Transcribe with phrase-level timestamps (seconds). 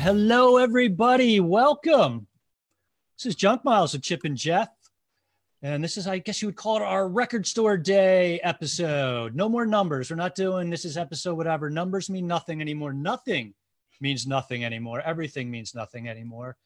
[0.00, 1.38] Hello, everybody.
[1.38, 2.26] Welcome.
[3.18, 4.70] This is Junk Miles with Chip and Jeff.
[5.60, 9.36] And this is, I guess you would call it our record store day episode.
[9.36, 10.10] No more numbers.
[10.10, 11.68] We're not doing this is episode whatever.
[11.68, 12.94] Numbers mean nothing anymore.
[12.94, 13.52] Nothing
[14.00, 15.02] means nothing anymore.
[15.02, 16.56] Everything means nothing anymore.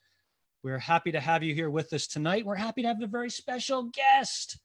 [0.62, 2.46] We're happy to have you here with us tonight.
[2.46, 4.58] We're happy to have a very special guest.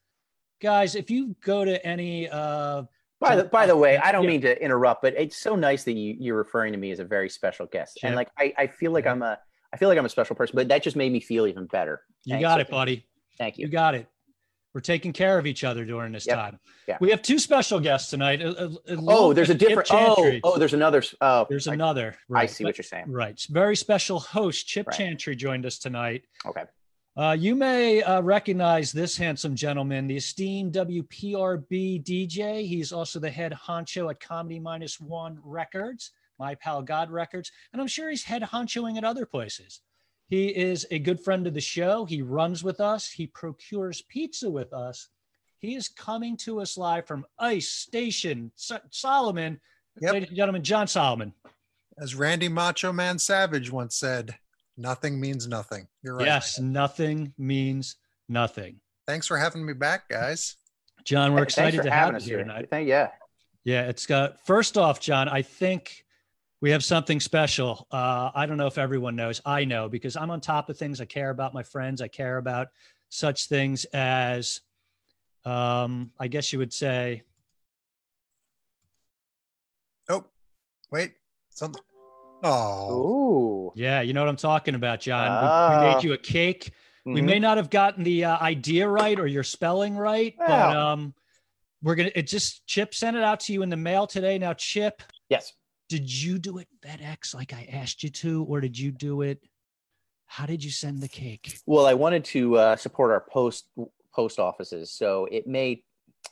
[0.61, 2.83] Guys, if you go to any uh
[3.21, 4.29] By the by the way, I don't Yeah.
[4.31, 7.05] mean to interrupt, but it's so nice that you, you're referring to me as a
[7.05, 7.99] very special guest.
[8.01, 8.07] Sure.
[8.07, 9.11] And like I, I feel like Yeah.
[9.11, 9.37] I'm a
[9.73, 12.01] I feel like I'm a special person, but that just made me feel even better.
[12.25, 12.43] You Thanks.
[12.43, 13.07] got it, buddy.
[13.37, 13.71] Thank You you.
[13.71, 14.07] got it.
[14.73, 16.35] We're taking care of each other during this Yep.
[16.37, 16.59] time.
[16.87, 16.97] Yeah.
[16.99, 18.41] We have two special guests tonight.
[18.41, 20.41] A- a- a Oh, there's a different oh, Chantry.
[20.43, 22.15] oh, there's another oh There's I, another.
[22.29, 22.49] I Right.
[22.49, 23.11] see what you're saying.
[23.11, 23.39] Right.
[23.49, 24.97] Very special host, Chip Right.
[24.97, 26.23] Chantry, joined us tonight.
[26.45, 26.63] Okay.
[27.17, 32.65] Uh, you may uh, recognize this handsome gentleman, the esteemed WPRB DJ.
[32.65, 37.81] He's also the head honcho at Comedy Minus One Records, My Pal God Records, and
[37.81, 39.81] I'm sure he's head honchoing at other places.
[40.29, 42.05] He is a good friend of the show.
[42.05, 43.09] He runs with us.
[43.09, 45.09] He procures pizza with us.
[45.59, 49.59] He is coming to us live from Ice Station So- Solomon.
[49.99, 50.13] Yep.
[50.13, 51.33] Ladies and gentlemen, John Solomon.
[51.99, 54.35] As Randy Macho Man Savage once said,
[54.77, 55.87] nothing means nothing.
[56.03, 56.25] You're right.
[56.25, 57.95] Yes, nothing means
[58.29, 58.79] nothing.
[59.07, 60.55] Thanks for having me back, guys.
[61.03, 62.45] John, we're Thanks excited to have us you here here.
[62.47, 62.67] tonight.
[62.69, 63.09] Thank, yeah.
[63.63, 66.05] Yeah, it's got first off, John, I think
[66.61, 67.87] we have something special.
[67.91, 69.41] Uh, I don't know if everyone knows.
[69.45, 71.01] I know because I'm on top of things.
[71.01, 72.01] I care about my friends.
[72.01, 72.67] I care about
[73.09, 74.61] such things as,
[75.43, 77.23] um, I guess you would say,
[80.09, 80.25] Oh,
[80.91, 81.13] wait.
[81.49, 81.81] Something.
[82.43, 85.25] Oh, yeah, you know what I'm talking about, John.
[85.31, 85.93] We- we, Ah.
[85.95, 86.71] made you a cake.
[87.05, 87.25] We Mhm.
[87.25, 91.15] may not have gotten the uh, idea right or your spelling right, but um,
[91.81, 92.11] we're gonna.
[92.13, 94.37] It just Chip sent it out to you in the mail today.
[94.37, 95.53] Now, Chip, Yes.
[95.89, 99.43] did you do it FedEx like I asked you to, or did you do it?
[100.27, 101.57] How did you send the cake?
[101.65, 103.65] Well, I wanted to uh, support our post
[104.13, 105.83] post offices, so it may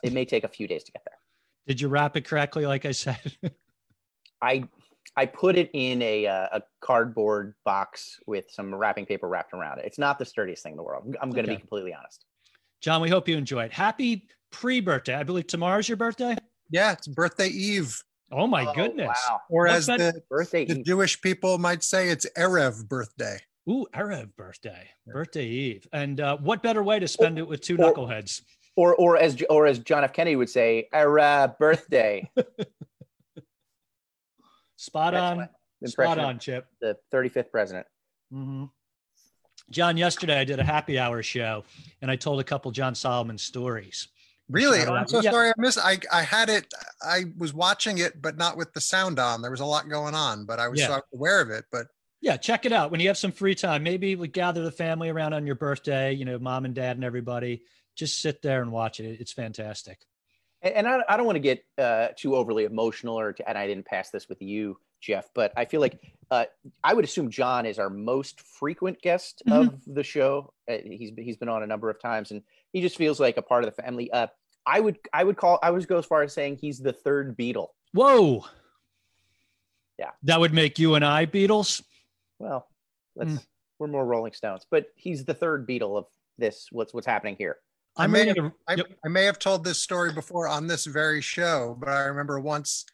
[0.04, 1.18] it may take a few days to get there.
[1.66, 3.36] Did you wrap it correctly, like I said?
[4.40, 4.68] I
[5.20, 9.78] I put it in a uh, a cardboard box with some wrapping paper wrapped around
[9.80, 9.84] it.
[9.84, 11.04] It's not the sturdiest thing in the world.
[11.04, 11.56] I'm- I'm going to Okay.
[11.56, 12.24] be completely honest.
[12.80, 13.72] John, we hope you enjoy it.
[13.72, 15.14] Happy pre-birthday.
[15.14, 16.36] I believe tomorrow's your birthday.
[16.70, 18.02] yeah, it's birthday eve.
[18.32, 19.18] Oh my Oh, goodness.
[19.28, 19.40] Wow.
[19.50, 20.84] Or What's as the, Birthday the Eve.
[20.86, 23.38] Jewish people might say, it's Erev birthday.
[23.68, 25.86] Ooh, Erev birthday, birthday eve.
[25.92, 28.40] And uh, what better way to spend it with two or- knuckleheads?
[28.76, 30.12] or or as or as John F.
[30.14, 32.30] Kennedy would say, "Era birthday."
[34.80, 35.88] Spot That's on.
[35.90, 36.66] Spot on, Chip.
[36.80, 37.86] The 35th president.
[38.32, 38.64] hmm
[39.70, 41.64] John, yesterday I did a happy hour show
[42.00, 44.08] and I told a couple John Solomon stories.
[44.48, 44.80] Really?
[44.80, 45.10] I'm out.
[45.10, 45.30] so Yeah.
[45.30, 45.78] sorry I missed.
[45.78, 46.66] I I had it.
[47.02, 49.42] I was watching it, but not with the sound on.
[49.42, 50.86] There was a lot going on, but I was Yeah.
[50.88, 51.66] so aware of it.
[51.70, 51.86] But
[52.22, 53.82] Yeah, check it out when you have some free time.
[53.82, 57.04] Maybe we gather the family around on your birthday, you know, mom and dad and
[57.04, 57.62] everybody.
[57.96, 59.20] Just sit there and watch it.
[59.20, 60.00] It's fantastic.
[60.62, 63.66] And, I, I don't want to get uh, too overly emotional, or to, and I
[63.66, 66.00] didn't pass this with you, Jeff, but I feel like
[66.30, 66.44] uh,
[66.84, 69.68] I would assume John is our most frequent guest Mhm.
[69.68, 70.52] of the show.
[70.70, 73.42] Uh, he's he's been on a number of times, and he just feels like a
[73.42, 74.10] part of the family.
[74.12, 74.26] Uh,
[74.66, 77.38] I would I would call I would go as far as saying he's the third
[77.38, 77.68] Beatle.
[77.92, 78.44] Whoa.
[79.98, 80.10] Yeah.
[80.24, 81.82] That would make you and I Beatles.
[82.38, 82.68] Well,
[83.16, 83.46] let's Mm.
[83.78, 86.06] we're more Rolling Stones, but he's the third Beatle of
[86.38, 86.68] this.
[86.70, 87.56] What's what's happening here?
[87.96, 88.52] I may ready to.
[88.68, 88.86] I, Yep.
[89.04, 92.84] I may have told this story before on this very show, but I remember once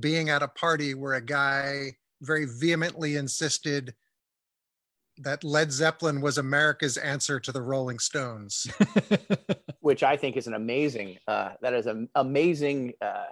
[0.00, 3.94] being at a party where a guy very vehemently insisted
[5.18, 8.66] that Led Zeppelin was America's answer to the Rolling Stones.
[9.80, 11.18] which I think is an amazing.
[11.28, 13.26] Uh, that is an amazing uh,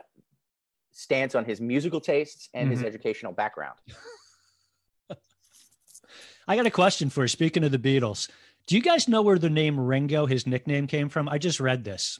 [0.92, 2.86] stance on his musical tastes and his Mhm.
[2.86, 3.78] educational background.
[6.46, 7.28] I got a question for you.
[7.28, 8.28] Speaking of the Beatles,
[8.66, 11.28] do you guys know where the name Ringo, his nickname, came from?
[11.28, 12.18] I just read this.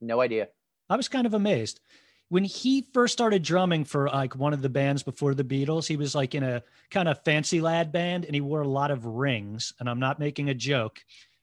[0.00, 0.48] No idea.
[0.88, 1.80] I was kind of amazed.
[2.28, 5.96] When he first started drumming for like one of the bands before the Beatles, he
[5.96, 9.04] was like in a kind of fancy lad band and he wore a lot of
[9.04, 9.72] rings.
[9.78, 11.00] And I'm not making a joke.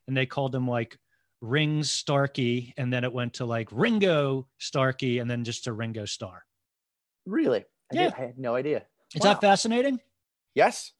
[0.08, 0.98] And they called him like
[1.40, 2.74] Rings Starkey.
[2.78, 6.44] And then it went to like Ringo Starkey and then just to Ringo Star.
[7.26, 7.62] Really?
[7.92, 8.04] I, Yeah.
[8.06, 8.86] did- I had no idea.
[9.14, 9.34] Is Wow.
[9.34, 10.00] that fascinating?
[10.56, 10.92] Yes.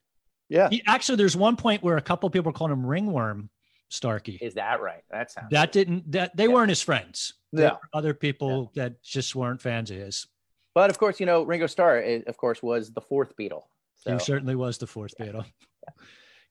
[0.52, 0.68] Yeah.
[0.70, 3.48] He, actually, there's one point where a couple people are calling him Ringworm
[3.88, 4.38] Starkey.
[4.40, 5.02] Is that right?
[5.10, 5.48] That sounds.
[5.50, 6.52] That didn't, that they Yeah.
[6.52, 7.32] weren't his friends.
[7.54, 7.70] They No.
[7.70, 10.26] were other people that just weren't fans of his.
[10.74, 13.62] But of course, you know, Ringo Starr, of course, was the fourth Beatle.
[13.96, 15.46] So He certainly was the fourth Beatle.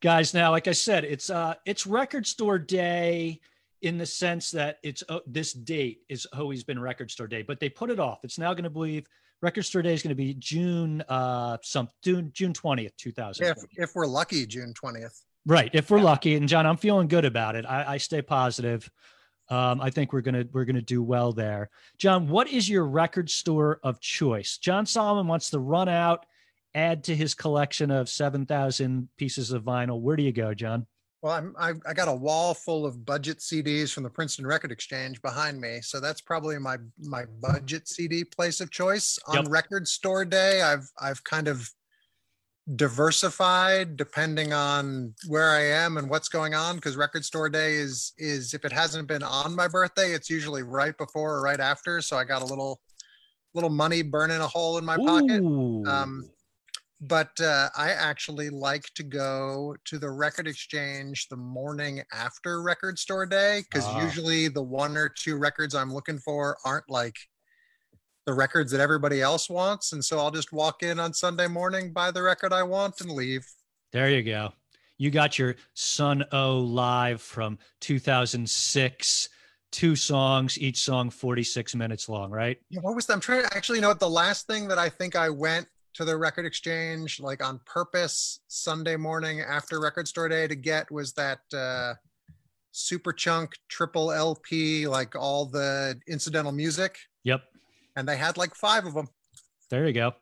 [0.02, 3.40] Guys, now, like I said, it's uh it's record store day
[3.84, 7.60] in the sense that it's uh, this date is always been record store day, but
[7.60, 8.20] they put it off.
[8.24, 9.08] It's now going to believe
[9.42, 13.48] Record Store Day is going to be June uh some June June twentieth, two thousand.
[13.48, 15.24] If if we're lucky, June twentieth.
[15.48, 17.66] Right, if we're lucky, and John, I'm feeling good about it.
[17.66, 18.90] I, I stay positive.
[19.50, 21.72] Um, I think we're gonna we're gonna do well there.
[21.98, 24.60] John, what is your record store of choice?
[24.60, 26.26] John Solomon wants to run out,
[26.76, 30.00] add to his collection of seven thousand pieces of vinyl.
[30.00, 30.86] Where do you go, John?
[31.22, 34.72] Well, I'm, I, I got a wall full of budget CDs from the Princeton Record
[34.72, 39.20] Exchange behind me, so that's probably my my budget CD place of choice.
[39.28, 39.46] On Yep.
[39.50, 41.70] Record Store Day, I've I've kind of
[42.76, 46.76] diversified depending on where I am and what's going on.
[46.76, 50.64] Because Record Store Day is is if it hasn't been on my birthday, it's usually
[50.64, 52.02] right before or right after.
[52.02, 52.82] So I got a little
[53.54, 55.42] little money burning a hole in my pocket.
[55.88, 56.24] Um,
[57.04, 63.00] but uh, I actually like to go to the record exchange the morning after record
[63.00, 64.04] store day because Ah.
[64.04, 67.16] usually the one or two records I'm looking for aren't like
[68.28, 69.94] the records that everybody else wants.
[69.94, 73.10] And so I'll just walk in on Sunday morning, buy the record I want, and
[73.10, 73.46] leave.
[73.92, 74.54] There you go.
[75.00, 79.30] You got your Sun O live from 2006,
[79.72, 82.60] two songs, each song 46 minutes long, right?
[82.70, 83.14] Yeah, what was that?
[83.14, 85.68] I'm trying to actually you know what the last thing that I think I went
[85.94, 90.90] to the record exchange like on purpose Sunday morning after record store day to get
[90.92, 91.94] was that uh
[92.74, 96.98] Superchunk triple LP, like all the incidental music.
[97.26, 97.42] Yep.
[97.98, 99.10] And they had like five of them.
[99.70, 100.14] There you go.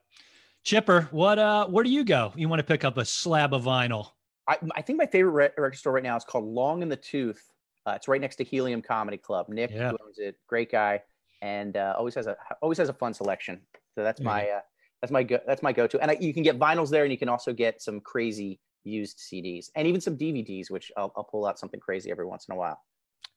[0.64, 2.34] Chipper, what uh where do you go?
[2.36, 4.08] You want to pick up a slab of vinyl?
[4.48, 6.96] I, I think my favorite re- record store right now is called Long in the
[6.96, 7.44] Tooth.
[7.86, 9.48] Uh, it's right next to Helium Comedy Club.
[9.48, 9.92] Nick Yeah.
[9.92, 11.02] who owns it, great guy,
[11.44, 13.62] and uh, always has a always has a fun selection.
[13.94, 14.60] So that's There my uh,
[15.02, 16.00] that's my go that's my go to.
[16.00, 19.18] And I, you can get vinyls there, and you can also get some crazy used
[19.20, 22.54] CDs and even some DVDs, which I'll, I'll pull out something crazy every once in
[22.56, 22.80] a while.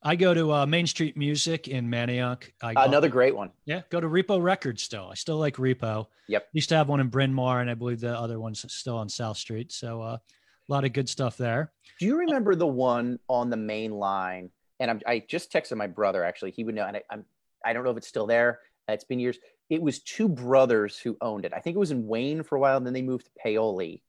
[0.04, 2.50] I go to uh, Main Street Music in Manayunk.
[2.60, 3.50] I go, Another great one.
[3.66, 5.08] yeah, go to Repo Records still.
[5.10, 6.06] I still like Repo.
[6.28, 6.48] Yep.
[6.52, 9.08] Used to have one in Bryn Mawr, and I believe the other one's still on
[9.08, 9.70] South Street.
[9.70, 11.72] So uh, a lot of good stuff there.
[12.00, 14.50] Do you remember the one on the main line?
[14.80, 16.24] And I'm, I just texted my brother.
[16.24, 16.84] Actually, he would know.
[16.84, 17.24] And I, I'm
[17.64, 18.58] I don't know if it's still there.
[18.88, 19.38] It's been years.
[19.70, 21.52] It was two brothers who owned it.
[21.54, 24.02] I think it was in Wayne for a while, and then they moved to Paoli.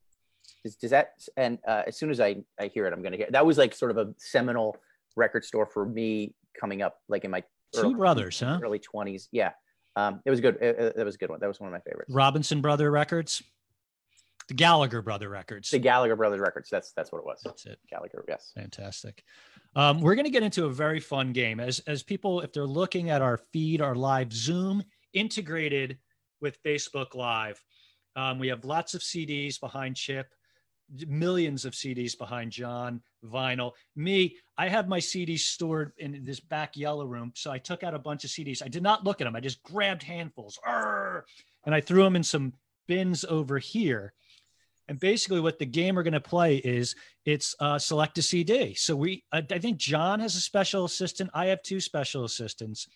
[0.63, 1.11] Does, does that?
[1.37, 3.27] And uh, as soon as I I hear it, I'm gonna hear.
[3.29, 4.75] That was like sort of a seminal
[5.15, 7.43] record store for me coming up, like in my
[7.73, 8.59] Two early- brothers, huh?
[8.61, 9.27] early 20s.
[9.31, 9.51] Yeah,
[9.95, 10.57] um, it was good.
[10.61, 11.39] It, it- that was a good one.
[11.39, 12.13] That was one of my favorites.
[12.13, 13.41] Robinson Brother Records,
[14.47, 15.69] the Gallagher Brother Records.
[15.71, 16.69] The Gallagher Brothers records.
[16.69, 17.41] That's that's what it was.
[17.43, 17.79] That's it.
[17.89, 18.23] Gallagher.
[18.27, 18.51] Yes.
[18.55, 19.23] Fantastic.
[19.75, 22.65] Um, we're going to get into a very fun game as as people, if they're
[22.65, 24.83] looking at our feed, our live Zoom
[25.13, 25.97] integrated
[26.41, 27.61] with Facebook Live.
[28.15, 30.27] Um, we have lots of CDs behind Chip,
[31.07, 33.71] millions of CDs behind John, vinyl.
[33.95, 37.31] Me, I have my CDs stored in this back yellow room.
[37.35, 38.61] So I took out a bunch of CDs.
[38.63, 39.35] I did not look at them.
[39.35, 41.25] I just grabbed handfuls Arr!
[41.65, 42.53] and I threw them in some
[42.87, 44.13] bins over here.
[44.88, 46.95] And basically, what the game we're going to play is
[47.25, 48.74] it's uh, select a CD.
[48.74, 51.29] So we, I, I think John has a special assistant.
[51.34, 52.88] I have two special assistants.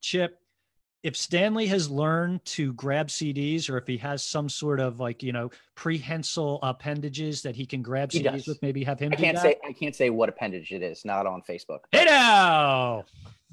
[0.00, 0.40] Chip,
[1.02, 5.22] if Stanley has learned to grab CDs, or if he has some sort of like
[5.22, 8.46] you know prehensile appendages that he can grab He CDs does.
[8.48, 9.12] with, maybe have him.
[9.12, 9.42] I do can't that.
[9.42, 11.04] say I can't say what appendage it is.
[11.04, 11.80] Not on Facebook.
[11.92, 13.04] Hey now!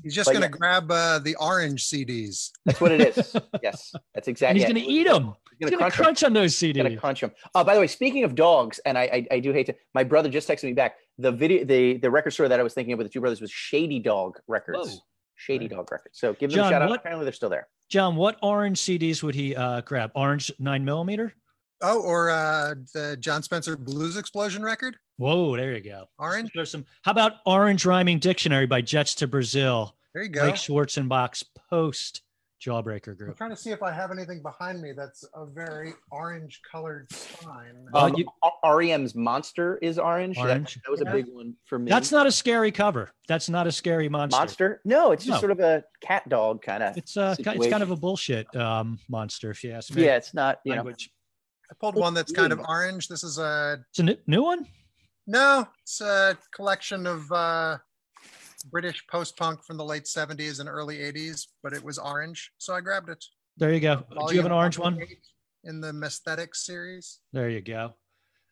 [0.02, 0.58] He's just going to yeah.
[0.58, 2.50] grab uh, the orange CDs.
[2.66, 3.36] That's what it is.
[3.64, 4.60] yes, that's And exactly.
[4.60, 5.34] he's going to eat them.
[5.60, 6.04] He's He's gonna going to crunch 'em.
[6.04, 6.76] crunch on those CDs.
[6.78, 7.00] Gonna CDs.
[7.00, 7.32] crunch them.
[7.54, 9.76] Uh, by the way, speaking of dogs, and I, I I do hate to.
[9.94, 10.96] My brother just texted me back.
[11.20, 13.40] The video, the the record store that I was thinking of with the two brothers
[13.40, 14.96] was Shady Dog Records.
[14.96, 15.00] Whoa.
[15.36, 15.76] Shady Right.
[15.78, 16.18] Dog Records.
[16.20, 16.90] So give them John, a shout out.
[16.90, 17.68] what- Apparently they're still there.
[17.90, 20.12] John, what orange CDs would he uh, grab?
[20.16, 21.34] Orange nine millimeter.
[21.86, 26.06] Oh, or uh, the Jon Spencer Blues Explosion record, Whoa, there you go.
[26.18, 26.50] orange.
[26.56, 26.86] There's some.
[27.04, 29.96] How about Orange Rhyming Dictionary by Jets to Brazil?
[30.14, 30.46] There you go.
[30.46, 32.22] Mike Schwarzenbach's post
[32.66, 33.32] Jawbreaker group.
[33.32, 37.12] I'm trying to see if I have anything behind me that's a very orange colored
[37.12, 37.86] spine.
[37.92, 38.28] Well, Um, you-
[38.64, 40.38] REM's Monster is orange.
[40.38, 40.76] That- Orange.
[40.86, 41.90] That, was a big one for me.
[41.90, 43.12] That's not a scary cover.
[43.28, 44.40] That's not a scary monster.
[44.40, 44.82] Monster.
[44.86, 45.40] No, it's just No.
[45.42, 46.96] sort of a cat dog kind of.
[46.96, 50.06] It's uh, ki- it's kind of a bullshit um, monster, if you ask me.
[50.06, 50.60] Yeah, it's not.
[50.64, 51.12] You know, Language.
[51.72, 53.08] I pulled one that's kind of orange.
[53.08, 54.68] This is a It's a new, new one.
[55.28, 57.78] no, it's a collection of uh,
[58.72, 62.74] British post punk from the late 70s and early 80s, but it was orange, so
[62.74, 63.24] I grabbed it.
[63.58, 64.04] There you go.
[64.28, 65.00] Do you have an orange one?
[65.66, 67.20] In the Messthetics series.
[67.32, 67.94] There you go.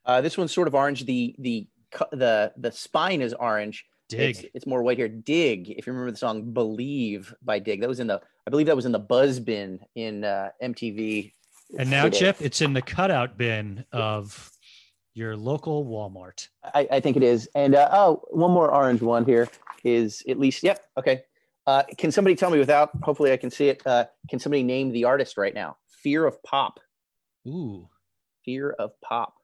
[0.06, 1.06] uh, this one's sort of orange.
[1.06, 1.68] The the
[2.12, 3.84] the the spine is orange.
[4.08, 4.38] Dig.
[4.38, 5.08] It's, it's more white here.
[5.10, 5.70] Dig.
[5.72, 8.22] If you remember the song "Believe" by Dig, that was in the.
[8.48, 11.34] I believe that was in the Buzz bin in uh, MTV.
[11.78, 12.20] And now, heyday.
[12.20, 14.52] Chip, it's in the cutout bin of
[15.14, 16.48] your local Walmart.
[16.64, 17.50] I, I think it is.
[17.56, 19.48] And uh, oh, one more orange one here
[19.84, 20.64] is at least.
[20.64, 20.84] Yep.
[20.98, 21.22] Okay.
[21.68, 22.90] Uh, can somebody tell me without?
[23.04, 23.86] Hopefully, I can see it.
[23.86, 25.78] Uh, can somebody name the artist right now?
[25.88, 26.80] Fear of Pop.
[27.48, 27.88] Ooh,
[28.44, 29.36] Fear of Pop.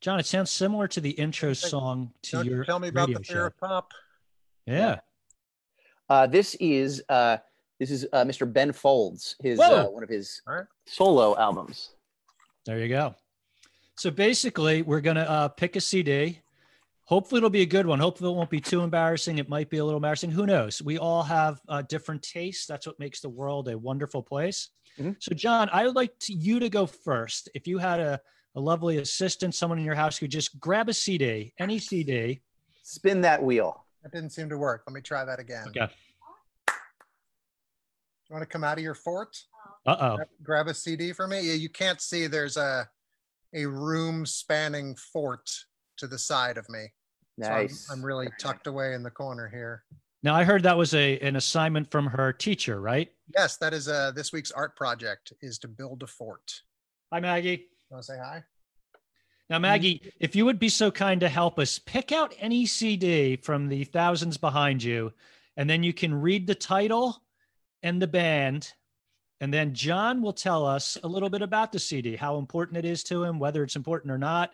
[0.00, 3.18] John, it sounds similar to the intro song to Don't your tell me about radio
[3.18, 3.46] the fear show.
[3.46, 3.92] of pop.
[4.64, 5.00] Yeah.
[6.08, 7.36] Uh, this is uh,
[7.80, 8.50] this is uh, Mr.
[8.50, 10.66] Ben Folds, his uh, one of his All right.
[10.86, 11.90] solo albums.
[12.66, 13.14] There you go.
[13.96, 16.38] So basically, we're gonna uh, pick a CD.
[17.04, 17.98] Hopefully, it'll be a good one.
[17.98, 19.38] Hopefully, it won't be too embarrassing.
[19.38, 20.30] It might be a little embarrassing.
[20.30, 20.80] Who knows?
[20.82, 22.66] We all have uh, different tastes.
[22.66, 24.68] That's what makes the world a wonderful place.
[24.98, 25.16] Mhm.
[25.18, 27.48] So, John, I would like to, you to go first.
[27.54, 28.20] If you had a,
[28.54, 32.42] a lovely assistant, someone in your house who could just grab a CD, any CD.
[32.82, 33.84] Spin that wheel.
[34.02, 34.82] That didn't seem to work.
[34.86, 35.68] Let me try that again.
[35.68, 35.88] Okay.
[38.30, 39.36] You want to come out of your fort?
[39.84, 40.16] Uh oh.
[40.16, 41.40] Grab- Grab a CD for me.
[41.40, 42.28] Yeah, you can't see.
[42.28, 42.88] There's a
[43.52, 45.50] a room spanning fort
[45.96, 46.92] to the side of me.
[47.42, 47.88] So I'm- Nice.
[47.90, 49.82] I'm, really tucked away in the corner here.
[50.22, 53.10] Now, I heard that was a an assignment from her teacher, right?
[53.34, 56.52] Yes, that is uh, this week's art project is to build a fort.
[57.12, 57.66] Hi, Maggie.
[57.90, 58.44] Want to say hi?
[59.48, 63.34] Now, Maggie, if you would be so kind to help us pick out any CD
[63.34, 65.12] from the thousands behind you,
[65.56, 67.24] and then you can read the title
[67.82, 68.72] and the band.
[69.40, 72.84] And then John will tell us a little bit about the CD, how important it
[72.84, 74.50] is to him, whether it's important or not,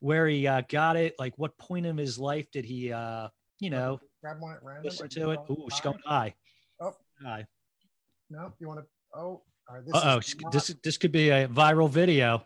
[0.00, 3.28] where he uh, got it, like what point in his life did he, uh,
[3.58, 4.84] you know, Grab one at random.
[4.84, 5.40] listen to it.
[5.50, 6.34] Ooh, she's going high.
[6.80, 6.94] Oh.
[7.24, 7.46] High.
[8.30, 8.86] No, you want to?
[9.14, 9.42] Oh, all
[9.76, 9.84] right.
[9.84, 12.44] This oh, not- this this could be a viral video.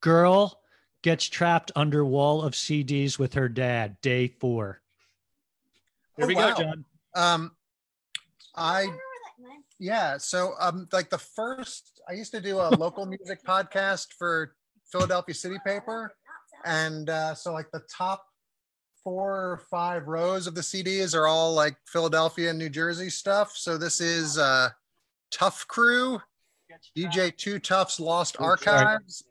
[0.00, 0.58] Girl
[1.02, 3.96] gets trapped under wall of CDs with her dad.
[4.02, 4.80] Day four.
[6.16, 6.54] Here Oh, we wow.
[6.54, 6.84] go, John.
[7.14, 7.52] Um,
[8.54, 8.98] I remember that one.
[9.78, 10.18] Yeah.
[10.18, 14.54] So um, like the first, I used to do a local music podcast for
[14.90, 16.12] Philadelphia City Paper,
[16.64, 18.24] and uh, so like the top
[19.02, 23.52] four or five rows of the CDs are all like Philadelphia and New Jersey stuff.
[23.56, 24.70] So this is uh,
[25.30, 26.20] Tuff Crew,
[26.96, 28.36] DJ Too Tuff's Lost.
[28.38, 29.24] Archives.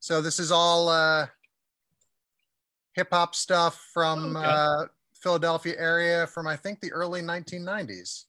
[0.00, 1.26] So this is all uh,
[2.94, 8.24] hip hop stuff from uh, Philadelphia area from I think the early 1990s.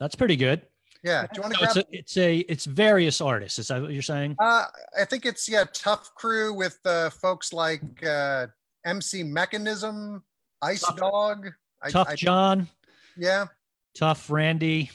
[0.00, 0.62] That's pretty good.
[1.02, 1.86] Yeah, do you want to So it's grab?
[1.92, 3.58] a, it's a it's various artists.
[3.58, 4.34] Is that what you're saying?
[4.38, 4.64] Uh,
[4.98, 8.46] I think it's yeah, Tuff Crew with uh, folks like uh,
[8.84, 10.22] MC Mechanism,
[10.62, 11.48] Ice Tough- Dog.
[11.90, 12.68] Tough I- John,
[13.16, 13.46] yeah,
[13.94, 14.90] Tough Randy.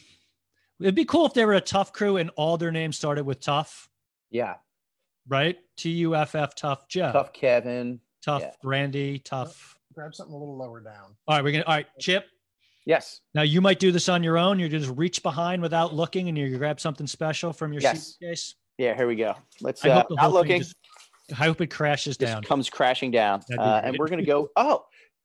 [0.81, 3.39] It'd be cool if they were a tough crew and all their names started with
[3.39, 3.87] tough,
[4.31, 4.55] Yeah.
[5.27, 5.55] right?
[5.77, 7.13] T U F F tough Jeff.
[7.13, 7.99] Tough Kevin.
[8.25, 8.51] Tough yeah.
[8.63, 9.77] Randy, tough.
[9.93, 11.15] grab something a little lower down.
[11.27, 12.25] All right, we're gonna all right, Chip.
[12.85, 13.21] Yes.
[13.35, 14.57] Now you might do this on your own.
[14.59, 18.15] You just reach behind without looking, and you grab something special from your Yes.
[18.19, 18.55] CD case.
[18.77, 18.95] Yeah.
[18.95, 19.35] Here we go.
[19.61, 19.83] Let's.
[19.85, 20.59] I Uh, not looking.
[20.59, 20.75] just-
[21.31, 22.43] I hope it crashes Just down.
[22.43, 24.49] comes crashing down, uh, and we're gonna go.
[24.57, 24.83] Oh,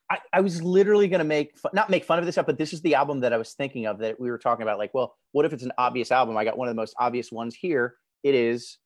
[0.08, 2.72] I, I was literally gonna make fun, not make fun of this stuff, but this
[2.72, 4.78] is the album that I was thinking of that we were talking about.
[4.78, 6.36] Like, well, what if it's an obvious album?
[6.36, 7.96] I got one of the most obvious ones here.
[8.22, 8.78] It is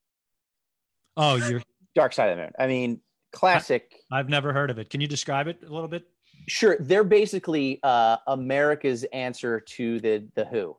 [1.16, 1.60] Oh, you're.
[1.94, 2.52] Dark Side of the Moon.
[2.58, 3.00] I mean,
[3.32, 3.92] classic.
[4.10, 4.88] I've never heard of it.
[4.88, 6.04] Can you describe it a little bit?
[6.48, 10.76] Sure, they're basically uh, America's answer to the the Who.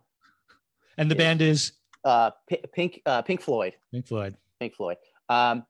[0.98, 1.20] And the Yeah.
[1.20, 3.76] band is Uh, P- Pink uh, Pink Floyd.
[3.92, 4.36] Pink Floyd.
[4.60, 4.98] Pink Floyd.
[5.30, 5.66] Um,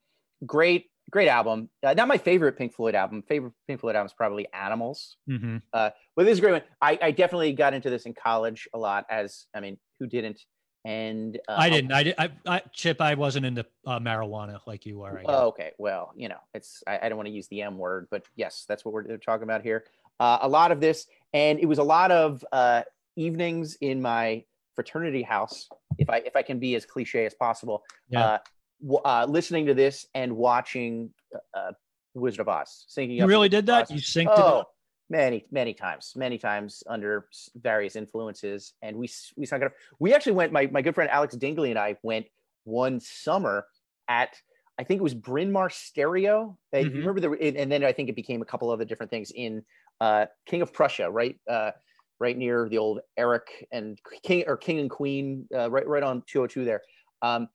[0.45, 1.69] great, great album.
[1.83, 3.21] Uh, not my favorite Pink Floyd album.
[3.23, 5.17] Favorite Pink Floyd album is probably Animals.
[5.27, 6.61] hmm But this is a great one.
[6.81, 9.05] I, I definitely got into this in college a lot.
[9.09, 10.39] As I mean, who didn't?
[10.83, 11.91] And uh, I didn't.
[11.91, 12.15] I did.
[12.17, 13.01] I, I Chip.
[13.01, 15.21] I wasn't into uh, marijuana like you are.
[15.25, 15.71] Oh, okay.
[15.77, 18.65] Well, you know, it's I, I don't want to use the M word, but yes,
[18.67, 19.85] that's what we're talking about here.
[20.19, 22.81] Uh, a lot of this, and it was a lot of uh,
[23.15, 24.43] evenings in my
[24.75, 25.69] fraternity house,
[25.99, 27.83] if I if I can be as cliche as possible.
[28.09, 28.25] Yeah.
[28.25, 28.37] Uh,
[28.81, 31.11] w- uh, listening to this and watching
[31.53, 31.73] uh,
[32.15, 33.17] Wizard of Oz, singing.
[33.17, 33.83] you really did that.
[33.83, 33.91] Oz.
[33.91, 34.73] You synced it Oh, up.
[35.11, 39.73] Many, many times, many times under various influences, and we we sung it up.
[39.99, 40.51] We actually went.
[40.53, 42.25] My my good friend Alex Dingley and I went
[42.63, 43.67] one summer
[44.07, 44.41] at
[44.79, 46.57] I think it was Bryn Mawr Stereo.
[46.71, 46.93] And Mhm.
[46.93, 49.31] You remember the and and then I think it became a couple other different things
[49.31, 49.63] in
[49.99, 51.39] uh, King of Prussia, right?
[51.47, 51.71] Uh,
[52.19, 56.23] right near the old Eric and King or King and Queen, uh, right right on
[56.25, 56.81] 202 there.
[57.21, 57.49] Um,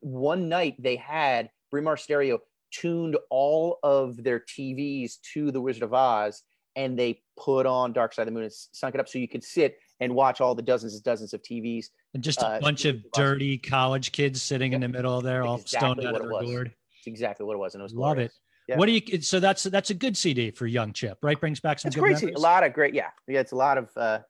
[0.00, 2.38] one night they had Bryn Mawr Stereo
[2.70, 6.42] tuned all of their TVs to the Wizard of Oz,
[6.76, 9.28] and they put on Dark Side of the Moon and sunk it up so you
[9.28, 11.86] could sit and watch all the dozens and dozens of TVs.
[12.14, 13.24] And just a uh, bunch of was awesome.
[13.24, 16.74] dirty college kids sitting in the middle there, all Exactly stoned out of their gourd.
[16.98, 18.32] It's exactly what it was, and it was Love glorious.
[18.32, 18.38] it.
[18.68, 18.76] Yeah.
[18.76, 19.20] What do you?
[19.22, 21.38] So that's that's a good CD for young Chip, right?
[21.38, 22.36] Brings back some It's good great.
[22.36, 23.40] A lot of great, yeah, yeah.
[23.40, 24.20] It's a lot of, uh,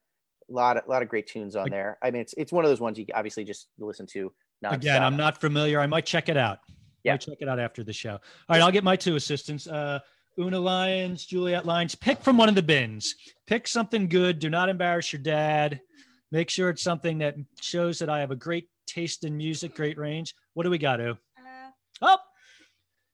[0.48, 1.98] a lot of, lot of great tunes on Like- there.
[2.02, 4.32] I mean, it's it's one of those ones you obviously just listen to.
[4.64, 5.02] Again.
[5.02, 5.80] I'm not familiar.
[5.80, 6.60] I might check it out.
[7.02, 7.16] Yeah.
[7.16, 8.12] Check it out after the show.
[8.12, 9.66] All right, I'll get my two assistants.
[9.66, 9.98] Uh,
[10.38, 11.94] Una Lyons, Juliet Lyons.
[11.94, 13.14] Pick from one of the bins.
[13.46, 14.38] Pick something good.
[14.38, 15.80] Do not embarrass your dad.
[16.30, 19.98] Make sure it's something that shows that I have a great taste in music, great
[19.98, 20.34] range.
[20.54, 21.10] What do we got, to?
[21.10, 21.16] Uh,
[22.00, 22.18] Oh,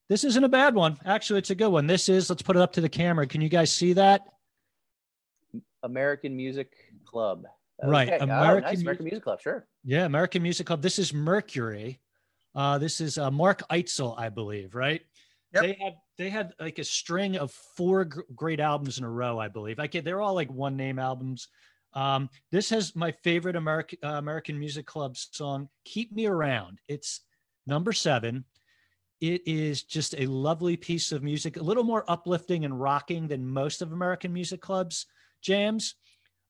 [0.08, 0.96] this isn't a bad one.
[1.04, 1.86] Actually, it's a good one.
[1.86, 3.26] This is, let's put it up to the camera.
[3.26, 4.22] Can you guys see that?
[5.82, 6.72] American Music
[7.04, 7.44] Club.
[7.82, 8.18] Right, Okay.
[8.20, 8.80] Oh, American nice.
[8.80, 9.40] American Music Club.
[9.40, 9.66] Sure.
[9.84, 10.82] Yeah, American Music Club.
[10.82, 12.00] This is Mercury.
[12.54, 15.02] Uh, this is uh, Mark Eitzel, I believe, right?
[15.54, 15.62] Yep.
[15.62, 19.38] They had they had like a string of four gr- great albums in a row,
[19.38, 19.78] I believe.
[19.78, 21.48] I get they're all like one name albums.
[21.94, 27.20] Um, this has my favorite American uh, American Music Club song, "Keep Me Around." It's
[27.66, 28.44] number seven.
[29.20, 33.46] It is just a lovely piece of music, a little more uplifting and rocking than
[33.46, 35.06] most of American Music Club's
[35.40, 35.94] jams.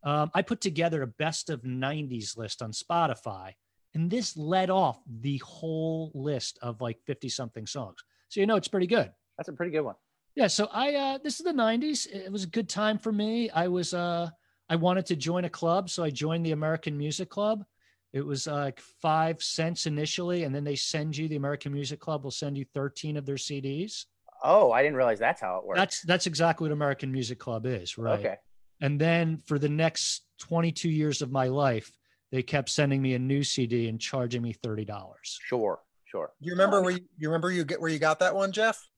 [0.05, 3.53] Um, I put together a best of 90s list on Spotify,
[3.95, 7.99] and this led off the whole list of like 50 something songs.
[8.29, 9.11] So, you know, it's pretty good.
[9.39, 9.95] That's a pretty good one.
[10.35, 10.49] Yeah.
[10.49, 12.07] So, I, uh, this is the 90s.
[12.07, 13.51] It was a good time for me.
[13.51, 14.29] I was, uh,
[14.69, 15.89] I wanted to join a club.
[15.91, 17.65] So I joined the American Music Club.
[18.13, 22.01] It was uh, like five cents initially, and then they send you, the American Music
[22.01, 24.07] Club will send you 13 of their CDs.
[24.43, 25.79] Oh, I didn't realize that's how it works.
[25.79, 27.99] That's, that's exactly what American Music Club is.
[27.99, 28.19] Right.
[28.19, 28.37] Okay.
[28.81, 31.91] And then for the next 22 years of my life,
[32.31, 34.87] they kept sending me a new CD and charging me $30.
[35.23, 35.81] Sure.
[36.05, 36.33] Sure.
[36.41, 38.89] You remember where you, you remember you get where you got that one, Jeff?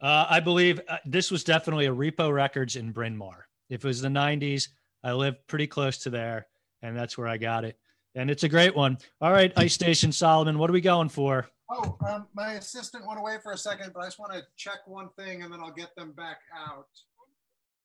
[0.00, 3.46] Uh, I believe uh, this was definitely a Repo Records in Bryn Mawr.
[3.68, 4.68] If it was the 90s,
[5.02, 6.46] I lived pretty close to there,
[6.82, 7.78] and that's where I got it.
[8.14, 8.98] And it's a great one.
[9.20, 11.48] All right, Ice Station Solomon, what are we going for?
[11.70, 14.86] Oh, um, my assistant went away for a second, but I just want to check
[14.86, 16.86] one thing and then I'll get them back out.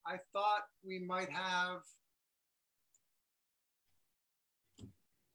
[0.06, 1.80] I thought we might have.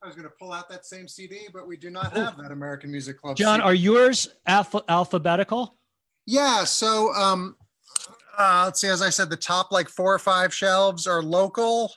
[0.01, 2.51] I was going to pull out that same CD, but we do not have that
[2.51, 3.35] American Music Club.
[3.35, 3.63] John, CD.
[3.67, 5.77] are yours alpha- alphabetical?
[6.29, 6.63] Yeah.
[6.63, 7.55] So, um,
[8.37, 8.87] uh, let's see.
[8.87, 11.91] As I said, the top like four or five shelves are local,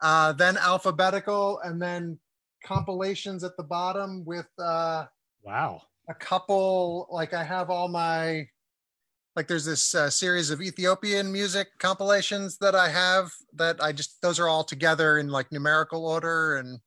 [0.00, 2.16] uh, then alphabetical, and then
[2.64, 5.06] compilations at the bottom with uh,
[5.42, 5.82] Wow.
[6.08, 7.08] a couple.
[7.10, 8.46] Like I have all my,
[9.34, 14.22] like there's this uh, series of Ethiopian music compilations that I have that I just
[14.22, 16.78] those are all together in like numerical order, and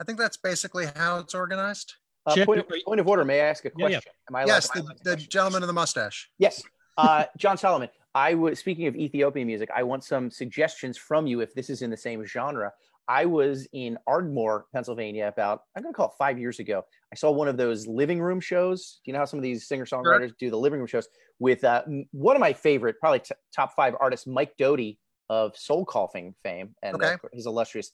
[0.00, 1.94] I think that's basically how it's organized.
[2.26, 3.24] Uh, Chip, point, are you- point of order.
[3.24, 3.94] May I ask a Yeah, yeah.
[3.96, 4.12] question?
[4.30, 6.30] Am I yes, am the, the gentleman in the mustache.
[6.38, 6.62] Yes.
[6.96, 9.70] Uh, John Solomon, I was speaking of Ethiopian music.
[9.74, 12.72] I want some suggestions from you if this is in the same genre.
[13.08, 16.84] I was in Ardmore, Pennsylvania, about I'm going to call it five years ago.
[17.12, 19.00] I saw one of those living room shows.
[19.04, 21.08] Do you know how some of these singer songwriters do the living room shows
[21.40, 21.82] with uh,
[22.12, 26.74] one of my favorite, probably t- top five artists, Mike Doughty of Soul Coughing fame
[26.82, 27.16] and uh, Okay.
[27.32, 27.90] his illustrious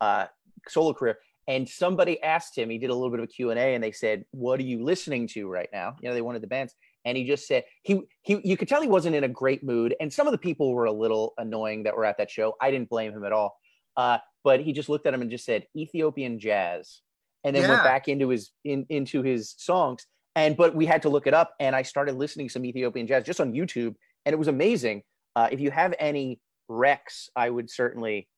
[0.00, 0.26] uh,
[0.68, 1.18] solo career.
[1.48, 4.24] And somebody asked him, he did a little bit of a Q&A and they said,
[4.30, 5.96] what are you listening to right now?
[6.00, 6.74] You know, they wanted the bands.
[7.04, 9.94] And he just said he he you could tell he wasn't in a great mood.
[10.00, 12.54] And some of the people were a little annoying that were at that show.
[12.60, 13.58] I didn't blame him at all.
[13.96, 17.00] Uh, but he just looked at him and just said ethiopian jazz.
[17.44, 20.06] And then went back into his in, into his songs.
[20.36, 23.06] And but we had to look it up and i started listening to some ethiopian
[23.06, 25.02] jazz just on youtube and it was amazing.
[25.34, 28.28] Uh, if you have any recs i would certainly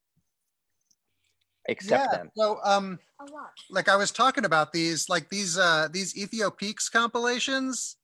[1.69, 2.99] accept them So, um,
[3.71, 7.97] like I was talking about these, like these, uh, these Éthiopiques compilations,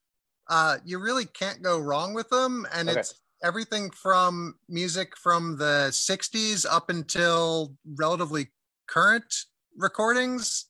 [0.49, 2.67] uh, you really can't go wrong with them.
[2.73, 2.91] And Okay.
[2.91, 8.49] it's everything from music from the 60s up until relatively
[8.89, 9.33] current
[9.77, 10.67] recordings.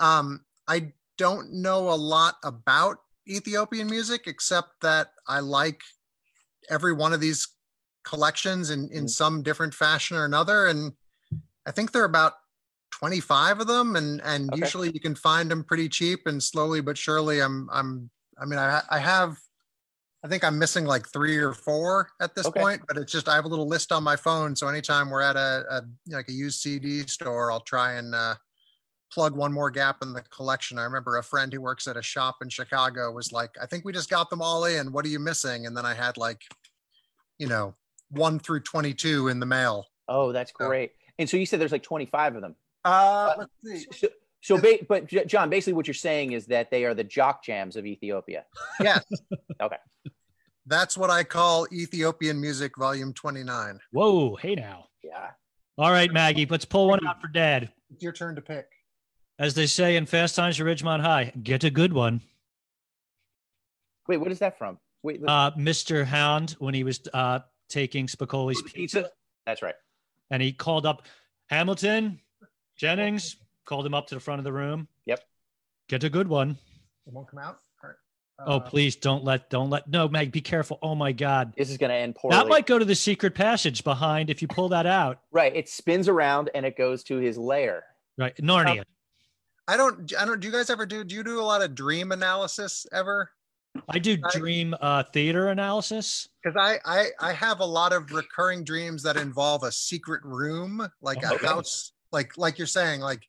[0.00, 5.82] Um, I don't know a lot about Ethiopian music except that I like
[6.70, 7.48] every one of these
[8.04, 9.08] collections in, in Mhm.
[9.08, 10.66] some different fashion or another.
[10.66, 10.92] And
[11.66, 12.34] I think there are about
[12.92, 14.58] 25 of them and and Okay.
[14.58, 18.58] usually you can find them pretty cheap and slowly but surely I'm I'm I mean
[18.58, 19.38] I I have
[20.24, 22.60] I think I'm missing like three or four at this Okay.
[22.60, 24.54] point, but it's just I have a little list on my phone.
[24.54, 25.82] So anytime we're at a, a
[26.14, 28.36] like a used CD store, I'll try and uh,
[29.12, 30.78] plug one more gap in the collection.
[30.78, 33.84] I remember a friend who works at a shop in Chicago was like, "I think
[33.84, 34.92] we just got them all in.
[34.92, 36.42] What are you missing?" And then I had like,
[37.38, 37.74] you know,
[38.10, 39.86] one through twenty-two in the mail.
[40.08, 40.92] oh that's great
[41.22, 42.54] and so you said there's like 25 of them
[42.84, 43.86] Uh, let's see.
[43.96, 44.08] So,
[44.40, 47.44] so ba- but J- John, basically what you're saying is that they are the jock
[47.44, 48.44] jams of Ethiopia.
[48.80, 49.04] Yes.
[49.62, 49.76] Okay.
[50.66, 53.78] That's what I call Ethiopian Music Volume 29.
[53.92, 54.36] Whoa.
[54.36, 54.86] Hey now.
[55.02, 55.30] Yeah.
[55.78, 57.70] All right, Maggie, let's pull one out for dad.
[57.92, 58.66] It's your turn to pick.
[59.38, 62.20] As they say in Fast Times at Ridgemont High, get a good one.
[64.08, 64.78] Wait, what is that from?
[65.02, 66.04] Wait, Uh, Mr.
[66.04, 69.10] Hand, when he was uh, taking Spicoli's pizza,
[69.46, 69.74] That's right.
[70.30, 71.06] And he called up
[71.48, 72.20] Hamilton,
[72.76, 74.88] Jennings, called him up to the front of the room.
[75.06, 75.20] Yep.
[75.88, 76.56] Get a good one.
[77.06, 77.58] It won't come out.
[77.82, 77.96] All right.
[78.46, 80.78] Oh, Uh, please don't let, don't let, no, Meg, be careful.
[80.82, 81.52] Oh my God.
[81.56, 82.36] This is going to end poorly.
[82.36, 85.20] That might go to the secret passage behind if you pull that out.
[85.32, 85.54] right.
[85.54, 87.84] It spins around and it goes to his lair.
[88.16, 88.36] Right.
[88.36, 88.84] Narnia.
[89.68, 90.12] I don't.
[90.18, 90.40] I don't.
[90.40, 91.04] Do you guys ever do?
[91.04, 93.30] Do you do a lot of dream analysis ever?
[93.88, 96.28] I do I- dream uh, theater analysis.
[96.42, 100.86] Because I, I I have a lot of recurring dreams that involve a secret room,
[101.00, 101.46] like a Okay.
[101.46, 103.22] house, like like you're saying, like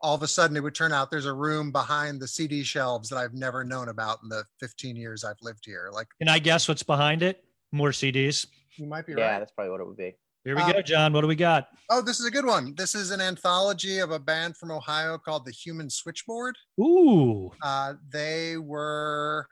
[0.00, 3.08] all of a sudden it would turn out there's a room behind the CD shelves
[3.10, 5.90] that I've never known about in the 15 years I've lived here.
[5.92, 7.44] Like Can I guess what's behind it?
[7.72, 8.46] More CDs.
[8.76, 9.32] you might be Yeah, right.
[9.34, 10.16] Yeah, that's probably what it would be.
[10.44, 11.12] Here we Um, go, John.
[11.12, 11.68] What do we got?
[11.90, 12.74] Oh, this is a good one.
[12.74, 16.56] This is an anthology of a band from Ohio called the Human Switchboard.
[16.80, 19.46] Ooh, Uh, they were,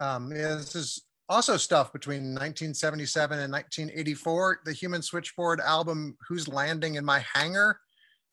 [0.00, 4.60] um, yeah, this is also stuff between 1977 and 1984.
[4.64, 7.78] The Human Switchboard album, Who's Landing in My Hangar,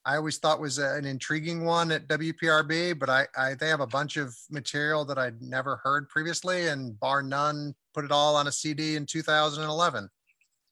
[0.05, 3.81] I always thought was a- an intriguing one at WPRB, but I, I they have
[3.81, 8.35] a bunch of material that I'd never heard previously, and bar none, put it all
[8.35, 10.09] on a CD in 2011.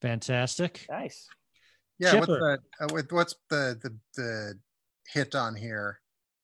[0.02, 0.86] fantastic.
[0.90, 1.28] Nice.
[2.00, 4.54] Yeah, what's the, uh, with what's the, the the
[5.08, 6.00] hit on here?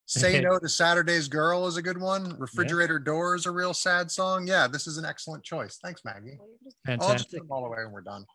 [0.05, 2.37] Say no to Saturday's Girl is a good one.
[2.37, 4.47] Refrigerator Door is a real sad song.
[4.47, 5.79] Yeah, this is an excellent choice.
[5.83, 6.37] Thanks, Maggie.
[6.85, 7.09] Fantastic.
[7.09, 8.25] I'll just put them all away when we're done.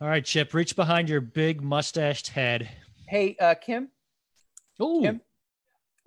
[0.00, 2.68] All right, Chip, reach behind your big mustached head.
[3.08, 3.88] Hey, uh, Kim,
[4.82, 5.20] Ooh, Kim?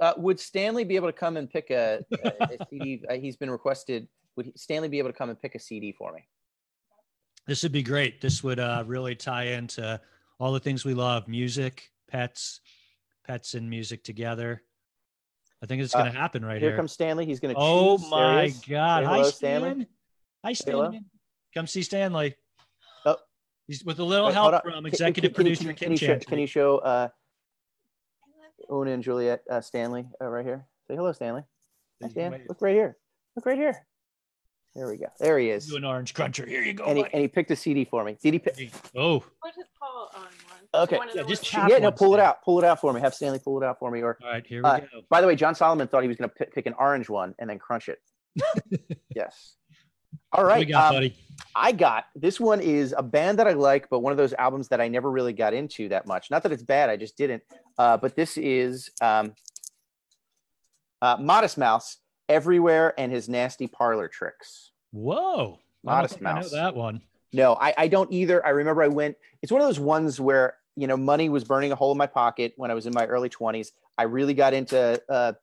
[0.01, 3.03] uh, would Stanley be able to come and pick a, a, a CD?
[3.09, 4.07] Uh, he's been requested.
[4.35, 6.21] Would Stanley be able to come and pick a CD for me?
[7.45, 8.21] this would be great.
[8.21, 9.99] This would uh, really tie into
[10.39, 12.61] all the things we love music, pets,
[13.25, 14.61] pets and music together.
[15.61, 16.77] I think it's Uh, going to happen right Here here.
[16.77, 17.25] comes Stanley.
[17.25, 17.59] He's going to.
[17.61, 18.09] oh choose.
[18.09, 18.59] There he my is.
[18.59, 18.99] God.
[19.03, 19.61] Say Hi, hello, Stan.
[19.61, 19.87] Stanley.
[20.45, 20.85] Hi, Stanley.
[20.87, 20.99] hello.
[21.55, 22.35] Come see Stanley.
[23.05, 23.17] Oh.
[23.67, 24.61] He's with a little Wait, help on.
[24.61, 27.07] from Can- executive can- can you- producer can, Kim you show, can you show uh,
[28.71, 30.65] Una and Juliet uh, Stanley uh, right here?
[30.87, 31.43] Say hello, Stanley.
[32.01, 32.41] Hi, Stan.
[32.49, 32.97] Look right here.
[33.35, 33.85] Look right here.
[34.75, 35.05] There we go.
[35.19, 35.67] There he is.
[35.67, 36.45] do an orange cruncher.
[36.47, 36.83] Here you go.
[36.85, 37.13] And he, buddy.
[37.13, 38.17] and he picked a CD for me.
[38.21, 38.71] Did he pick?
[38.95, 40.52] oh, Put his paw on one.
[40.75, 40.97] Okay.
[41.13, 42.43] Yeah, just ones- Yeah, no, one, pull it out.
[42.43, 42.99] Pull it out for me.
[43.01, 44.01] Have Stanley pull it out for me.
[44.01, 44.45] Or, all right.
[44.45, 44.85] Here we Uh, go.
[45.09, 47.49] by the way, John Solomon thought he was going to pick an orange one and
[47.49, 47.99] then crunch it.
[49.15, 49.55] yes.
[50.31, 50.57] All right.
[50.59, 51.15] What we got, um, buddy?
[51.55, 54.69] I got this one is a band that I like, but one of those albums
[54.69, 56.31] that I never really got into that much.
[56.31, 57.43] Not that it's bad, I just didn't.
[57.77, 59.33] Uh, but this is um,
[61.01, 61.97] uh, Modest Mouse,
[62.29, 64.71] Everywhere, and his nasty parlor tricks.
[64.91, 65.59] Whoa.
[65.85, 66.51] I don't Modest think I know Mouse.
[66.51, 67.01] that one.
[67.33, 68.43] No, I, I don't either.
[68.45, 69.17] I remember I went.
[69.41, 72.07] It's one of those ones where you know money was burning a hole in my
[72.07, 73.71] pocket when I was in my early twenties.
[73.97, 75.33] I really got into uh,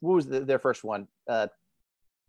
[0.00, 1.08] what was the, their first one?
[1.28, 1.48] Uh,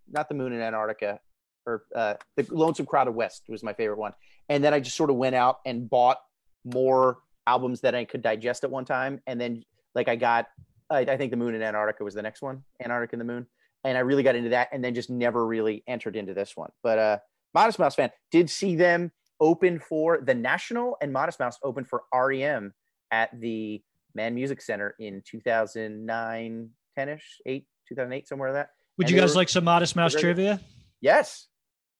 [0.09, 1.19] not the Moon in Antarctica,
[1.65, 4.13] or uh, the Lonesome Crowded West was my favorite one.
[4.49, 6.17] And then I just sort of went out and bought
[6.63, 9.21] more albums that I could digest at one time.
[9.27, 9.63] And then
[9.95, 10.47] like I got,
[10.89, 13.47] I, I think the Moon in Antarctica was the next one, Antarctica and the Moon.
[13.83, 16.71] And I really got into that, and then just never really entered into this one.
[16.83, 17.17] But uh,
[17.53, 22.03] Modest Mouse fan did see them open for the National, and Modest Mouse open for
[22.13, 22.73] REM
[23.11, 23.81] at the
[24.15, 28.69] Mann Music Center in 2009, 10ish, 8, 2008, somewhere like that.
[28.97, 30.59] Would And you guys were- like some Modest Mouse trivia?
[31.01, 31.47] Yes.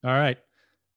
[0.03, 0.37] All right.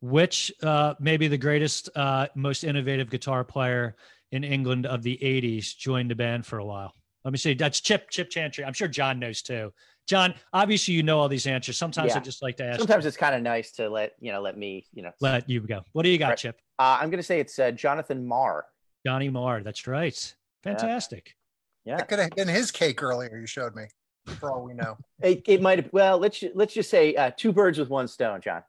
[0.01, 3.97] Which uh, maybe the greatest, uh, most innovative guitar player
[4.33, 6.95] in England of the 80s joined the band for a while?
[7.25, 7.53] Let me see.
[7.53, 8.65] That's Chip Chip Chantry.
[8.65, 9.75] I'm sure John knows too.
[10.07, 11.77] John, obviously you know all these answers.
[11.77, 12.79] Sometimes I just like to ask.
[12.79, 15.13] Sometimes it's kind of nice to let you know, let me, you know.
[15.21, 15.83] let you go.
[15.93, 16.39] What do you got, Right.
[16.39, 16.61] Chip?
[16.79, 18.67] Uh, I'm gonna say it's uh, Jonathan Marr.
[19.07, 19.63] Johnny Marr.
[19.63, 20.35] That's right.
[20.63, 21.37] Fantastic.
[21.85, 23.39] Yeah, That could have been his cake earlier.
[23.39, 23.85] You showed me,
[24.27, 24.99] for all we know.
[25.23, 25.93] it, it might have.
[25.93, 28.63] Well, let's let's just say uh, two birds with one stone, John.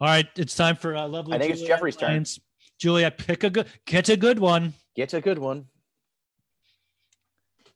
[0.00, 0.26] All right.
[0.36, 1.34] It's time for uh, lovely.
[1.34, 2.10] I think it's Juliet Jeffrey's turn.
[2.10, 2.40] Lyons.
[2.78, 4.74] Juliet, pick a good, get a good one.
[4.96, 5.66] Get a good one.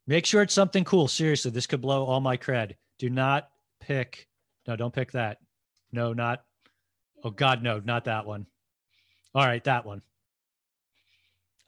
[0.07, 1.09] Make sure it's something cool.
[1.09, 2.75] Seriously, this could blow all my cred.
[2.99, 3.49] Do not
[3.81, 4.29] pick.
[4.66, 5.38] No, don't pick that.
[5.92, 6.45] No, not.
[7.25, 8.47] Oh God, no, not that one.
[9.35, 10.03] All right, that one.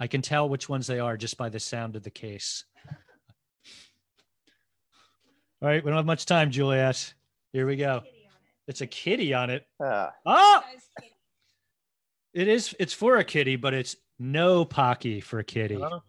[0.01, 2.64] I can tell which ones they are just by the sound of the case.
[5.61, 7.12] All right, we don't have much time, Juliet.
[7.53, 8.03] Here we go.
[8.68, 9.66] It's a kitty on it.
[9.83, 10.64] Uh, Ah,
[12.33, 12.74] it is.
[12.79, 15.77] It's for a kitty, but it's no pocky for a kitty.
[15.77, 16.03] Oh.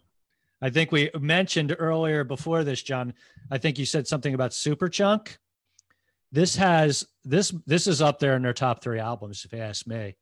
[0.61, 3.13] I think we mentioned earlier before this, John.
[3.49, 5.37] I think you said something about Superchunk.
[6.31, 9.87] This has this this is up there in their top three albums, if you ask
[9.87, 10.15] me.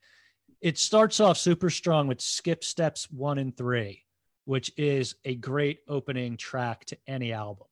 [0.60, 4.04] It starts off super strong with Skip Steps one and three,
[4.44, 7.67] which is a great opening track to any album.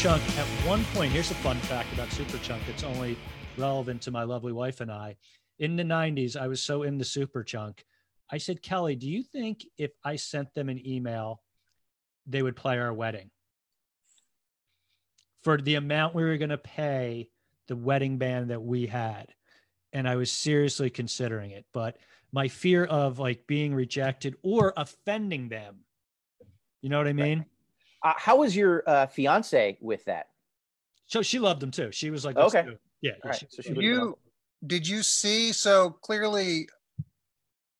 [0.00, 1.12] Superchunk at one point.
[1.12, 3.18] Here's a fun fact about Superchunk that's only
[3.58, 5.16] relevant to my lovely wife and I.
[5.58, 7.80] In the 90s, I was so in into Superchunk.
[8.30, 11.42] I said, Kelly, do you think if I sent them an email,
[12.26, 13.30] they would play our wedding?
[15.42, 17.28] For the amount we were going to pay
[17.68, 19.26] the wedding band that we had.
[19.92, 21.66] And I was seriously considering it.
[21.74, 21.98] But
[22.32, 25.80] my fear of like being rejected or offending them,
[26.80, 27.44] you know what I mean?
[28.02, 30.28] Uh, how was your uh, fiance with that?
[31.06, 31.90] So she loved them too.
[31.92, 32.58] She was like, Okay.
[32.58, 33.12] "Let's do it." yeah.
[33.24, 34.16] All right, she- so she you
[34.66, 36.68] did you see so clearly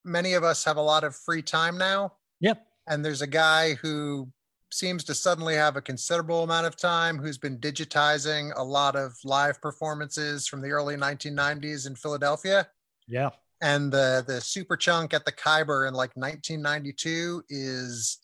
[0.04, 2.66] many of us have a lot of free time now Yep.
[2.86, 4.32] and there's a guy who
[4.72, 9.14] seems to suddenly have a considerable amount of time who's been digitizing a lot of
[9.24, 12.66] live performances from the early 1990s in Philadelphia
[13.06, 13.30] Yeah.
[13.60, 18.18] and the the Superchunk at the Khyber in like 1992 is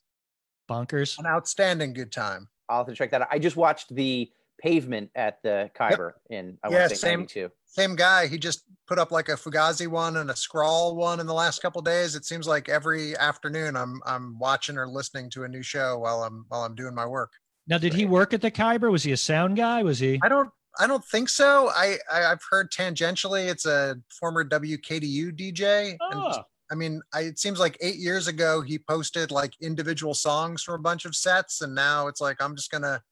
[0.69, 1.19] Bonkers.
[1.19, 3.29] an outstanding good time I'll have to check that out.
[3.31, 4.29] I just watched the
[4.61, 7.19] pavement at the Khyber in I Yeah, want to say same.
[7.21, 7.51] 92.
[7.67, 11.27] same guy he just put up like a fugazi one and a scrawl one in
[11.27, 15.45] the last couple days it seems like every afternoon i'm i'm watching or listening to
[15.45, 17.33] a new show while i'm while i'm doing my work
[17.67, 18.91] Now, did he work at the Khyber?
[18.91, 19.83] Was he a sound guy?
[19.83, 20.19] Was he?
[20.23, 20.49] i don't
[20.79, 25.99] i don't think so i, I i've heard tangentially it's a former wkdu dj and
[26.01, 30.63] Oh, i mean I, it seems like eight years ago he posted like individual songs
[30.63, 33.03] from a bunch of sets and now it's like i'm just gonna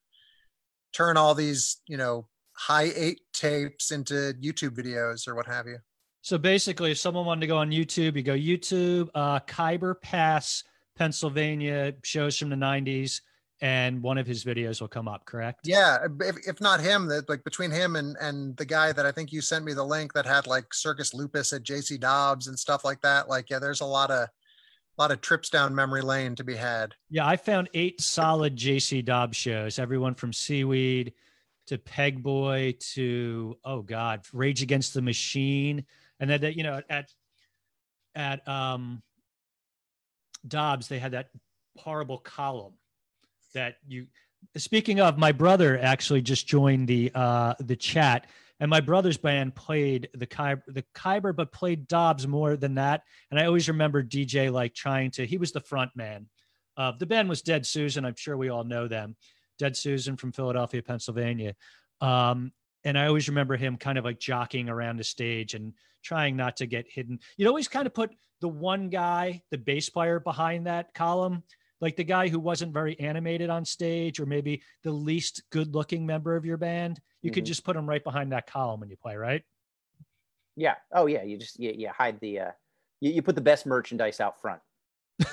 [0.92, 5.78] turn all these you know high eight tapes into youtube videos or what have you.
[6.24, 10.64] So basically, if someone wanted to go on YouTube, you go YouTube, uh, Khyber Pass,
[10.96, 13.20] Pennsylvania, shows from the 90s,
[13.64, 15.60] and one of his videos will come up, correct?
[15.64, 19.10] Yeah, if, if not him, that like between him and and the guy that I
[19.10, 22.58] think you sent me the link that had like Circus Lupus at JC Dobbs and
[22.58, 23.30] stuff like that.
[23.30, 26.54] Like, yeah, there's a lot of a lot of trips down memory lane to be
[26.54, 26.94] had.
[27.08, 31.14] Yeah, I found eight solid JC Dobbs shows, everyone from Seaweed
[31.68, 35.86] to Pegboy to, oh God, Rage Against the Machine.
[36.20, 37.10] And then, that, you know, at,
[38.14, 39.02] at um,
[40.46, 41.30] Dobbs, they had that
[41.78, 42.74] horrible column
[43.54, 44.06] that you,
[44.56, 48.26] speaking of, my brother actually just joined the, uh, the chat
[48.60, 53.02] and my brother's band played the Khyber, the Khyber, but played Dobbs more than that.
[53.30, 56.26] And I always remember DJ like trying to, he was the front man.
[56.76, 58.04] Uh, the band was Dead Susan.
[58.04, 59.16] I'm sure we all know them.
[59.58, 61.54] Dead Susan from Philadelphia, Pennsylvania.
[62.00, 62.52] Um,
[62.84, 66.56] and I always remember him kind of like jockeying around the stage and trying not
[66.56, 67.18] to get hidden.
[67.36, 71.42] You'd always kind of put the one guy, the bass player behind that column,
[71.84, 76.06] like the guy who wasn't very animated on stage or maybe the least good looking
[76.06, 76.98] member of your band.
[77.20, 77.48] You could Mhm.
[77.48, 79.44] just put him right behind that column when you play, right?
[80.56, 80.76] Yeah.
[80.92, 81.22] Oh yeah.
[81.24, 82.50] You just you, you hide the uh
[83.00, 84.62] you, you put the best merchandise out front.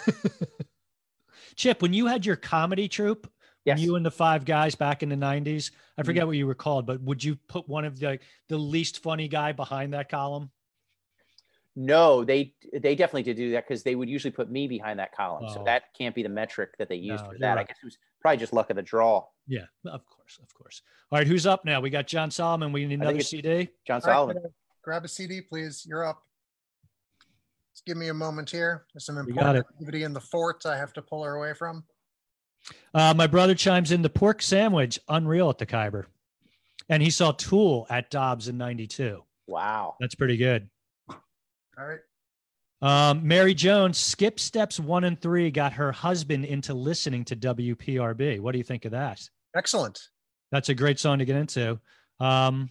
[1.55, 3.31] Chip, when you had your comedy troupe,
[3.63, 3.79] Yes.
[3.79, 6.85] you and the five guys back in the 90s, I forget what you were called,
[6.85, 10.49] but would you put one of the the least funny guy behind that column?
[11.75, 15.15] No, they they definitely did do that because they would usually put me behind that
[15.15, 15.47] column.
[15.53, 15.63] So Oh.
[15.63, 17.57] that can't be the metric that they used No, for you're that.
[17.57, 19.25] I guess it was probably just luck of the draw.
[19.47, 20.81] Yeah, of course, of course.
[21.11, 21.79] All right, who's up now?
[21.79, 22.71] We got John Solomon.
[22.73, 23.69] We need another CD.
[23.87, 24.35] John Solomon.
[24.37, 24.49] can I
[24.83, 25.85] grab a CD, please.
[25.87, 26.23] You're up.
[27.73, 28.85] Just give me a moment here.
[28.93, 31.85] There's some important activity in the fort I have to pull her away from.
[32.93, 36.05] Uh, my brother chimes in the pork sandwich, unreal at the Khyber.
[36.89, 39.23] And he saw Tool at Dobbs in 92.
[39.47, 39.95] Wow.
[39.99, 40.69] That's pretty good.
[41.81, 41.99] All right.
[42.83, 48.39] Um, Mary Jones, skip steps one and three, got her husband into listening to WPRB.
[48.39, 49.21] What do you think of that?
[49.55, 49.99] Excellent.
[50.51, 51.79] That's a great song to get into.
[52.19, 52.69] Um,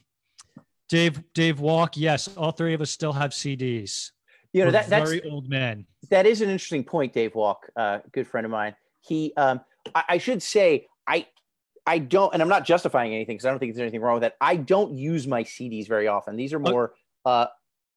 [0.89, 4.11] Dave, Dave Walk, yes, all three of us still have CDs.
[4.53, 5.87] You know We're that that's very old men.
[6.11, 8.75] that is an interesting point, Dave Walk, uh, good friend of mine.
[9.01, 9.61] He, um,
[9.95, 11.27] I, I should say, I,
[11.87, 14.23] I don't, and I'm not justifying anything because I don't think there's anything wrong with
[14.23, 14.35] that.
[14.41, 16.35] I don't use my CDs very often.
[16.35, 16.95] These are more
[17.25, 17.47] uh,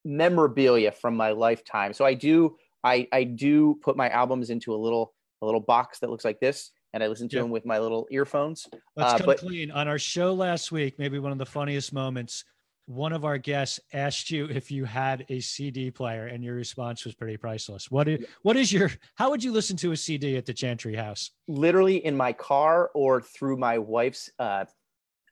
[0.05, 1.93] memorabilia from my lifetime.
[1.93, 5.99] So I do, I, I do put my albums into a little, a little box
[5.99, 7.41] that looks like this, and I listen to Yeah.
[7.43, 8.67] them with my little earphones.
[8.95, 9.71] Let's Uh, come but- clean.
[9.71, 12.43] On our show last week, maybe one of the funniest moments,
[12.85, 17.05] one of our guests asked you if you had a CD player, and your response
[17.05, 17.89] was pretty priceless.
[17.89, 20.93] What is, what is your, how would you listen to a CD at the Chantry
[20.95, 21.31] House?
[21.47, 24.65] Literally in my car or through my wife's uh,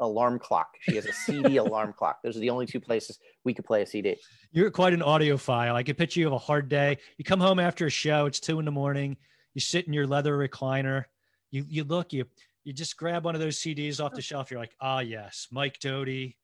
[0.02, 0.76] alarm clock.
[0.82, 2.22] She has a CD alarm clock.
[2.24, 4.18] Those are the only two places we could play a CD.
[4.52, 5.74] You're quite an audiophile.
[5.74, 6.98] I could picture you have a hard day.
[7.18, 9.18] You come home after a show, it's two in the morning.
[9.54, 11.06] You sit in your leather recliner.
[11.52, 12.26] You you look, you
[12.64, 14.52] you just grab one of those CDs off the shelf.
[14.52, 16.38] You're like, ah yes, Mike Doughty.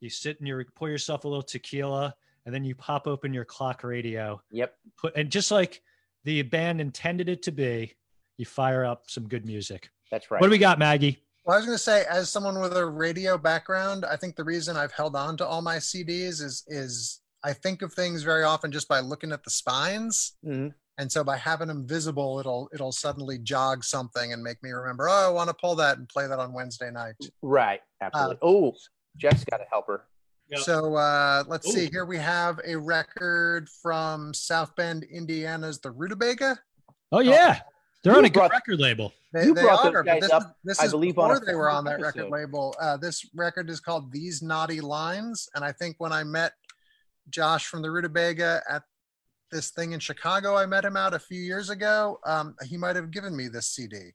[0.00, 3.44] You sit and you pour yourself a little tequila, and then you pop open your
[3.44, 4.40] clock radio.
[4.50, 4.74] Yep.
[4.96, 5.82] Put and just like
[6.24, 7.94] the band intended it to be,
[8.36, 9.90] you fire up some good music.
[10.10, 10.40] That's right.
[10.40, 11.22] What do we got, Maggie?
[11.44, 14.44] Well, I was going to say, as someone with a radio background, I think the
[14.44, 18.44] reason I've held on to all my CDs is is I think of things very
[18.44, 20.72] often just by looking at the spines, Mhm.
[20.98, 25.08] and so by having them visible, it'll it'll suddenly jog something and make me remember.
[25.08, 27.16] Oh, I want to pull that and play that on Wednesday night.
[27.42, 27.80] Right.
[28.00, 28.38] Absolutely.
[28.42, 28.74] oh,
[29.16, 30.06] Jeff's got a helper.
[30.48, 30.60] Yep.
[30.60, 31.88] So uh, let's see.
[31.90, 36.56] Here we have a record from South Bend, Indiana's the Rutabega.
[37.10, 37.60] Oh yeah,
[38.02, 39.12] they're on You a good brought- record label.
[39.32, 41.30] They, You they brought are, but guys this up, is, this I is believe, on
[41.30, 42.74] before they were on that former record label.
[42.80, 46.52] Uh, this record is called These Naughty Lines, and I think when I met
[47.30, 48.82] Josh from the Rutabega at
[49.50, 52.18] this thing in Chicago, I met him out a few years ago.
[52.26, 54.10] Um, he might have given me this CD,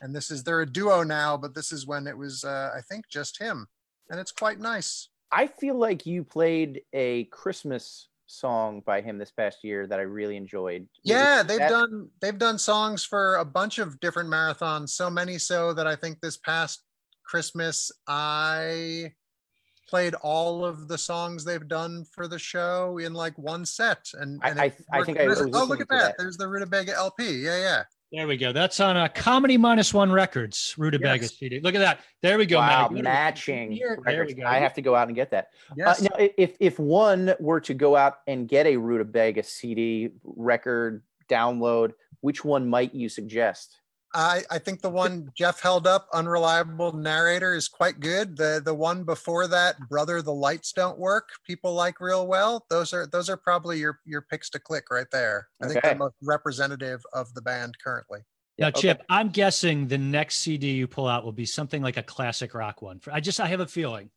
[0.00, 2.80] and this is they're a duo now, but this is when it was uh, I
[2.80, 3.66] think just him,
[4.10, 5.08] and it's quite nice.
[5.30, 10.02] I feel like you played a Christmas song by him this past year that I
[10.02, 10.86] really enjoyed.
[11.02, 14.90] Yeah, they've that- done they've done songs for a bunch of different marathons.
[14.90, 16.82] So many so that I think this past
[17.24, 19.12] Christmas I
[19.88, 24.06] played all of the songs they've done for the show in like one set.
[24.14, 25.98] And, I- and I- it I think I was oh look at that.
[25.98, 26.14] that.
[26.18, 27.24] There's the Rutabega LP.
[27.44, 27.82] Yeah, yeah.
[28.10, 28.52] There we go.
[28.52, 31.34] That's on a Comedy Minus One Records, Rutabega Yes.
[31.36, 31.60] CD.
[31.60, 32.00] Look at that.
[32.22, 32.56] There we go.
[32.56, 32.88] wow.
[32.90, 33.70] Matching.
[33.70, 34.46] Here- There we go.
[34.46, 35.48] I have to go out and get that.
[35.70, 36.00] Uh, Yes.
[36.02, 41.92] now, if if one were to go out and get a Rutabega CD record download,
[42.20, 43.77] which one might you suggest?
[44.14, 48.36] I, I think the one Jeff held up, unreliable narrator, is quite good.
[48.36, 51.28] The the one before that, brother, the lights don't work.
[51.46, 52.64] People like real well.
[52.70, 55.48] Those are those are probably your your picks to click right there.
[55.62, 55.88] I think Okay.
[55.90, 58.20] they're most representative of the band currently.
[58.58, 58.80] Now, okay.
[58.80, 62.54] Chip, I'm guessing the next CD you pull out will be something like a classic
[62.54, 63.00] rock one.
[63.12, 64.10] I just, I have a feeling.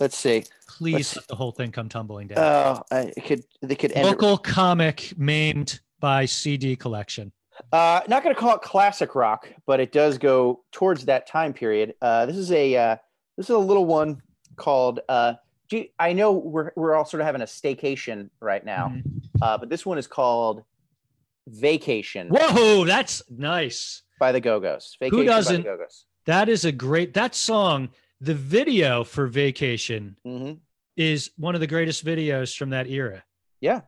[0.00, 0.44] Let's see.
[0.68, 2.38] Please Let's- let the whole thing come tumbling down.
[2.38, 4.06] Oh, I could they could end.
[4.06, 7.32] it- Local comic maimed by CD collection.
[7.72, 11.52] Uh, not going to call it classic rock, but it does go towards that time
[11.52, 11.94] period.
[12.00, 12.96] Uh, this is a uh,
[13.36, 14.22] this is a little one
[14.56, 15.00] called.
[15.08, 15.34] Uh,
[15.68, 19.02] gee, I know we're we're all sort of having a staycation right now, Mhm.
[19.42, 20.62] uh, but this one is called
[21.46, 24.02] Vacation Whoa, that's nice.
[24.20, 24.96] by the Go Go's.
[25.00, 25.56] Vacation by doesn't?
[25.62, 26.04] the Go Go's.
[26.26, 27.88] That is a great that song.
[28.20, 30.52] The video for Vacation hmm
[30.96, 33.22] is one of the greatest videos from that era.
[33.60, 33.82] Yeah,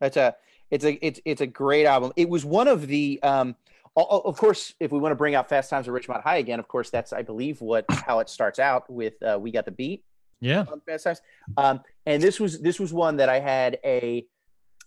[0.00, 0.34] that's a
[0.70, 2.12] it's a it's it's a great album.
[2.16, 3.54] It was one of the um,
[3.96, 6.66] of course, if we want to bring out Fast Times at Ridgemont High again, of
[6.66, 9.14] course, that's I believe what how it starts out with.
[9.22, 10.04] Uh, we got the beat.
[10.40, 10.64] Yeah.
[10.70, 11.22] on Fast Times.
[11.56, 14.26] Um, and this was this was one that I had a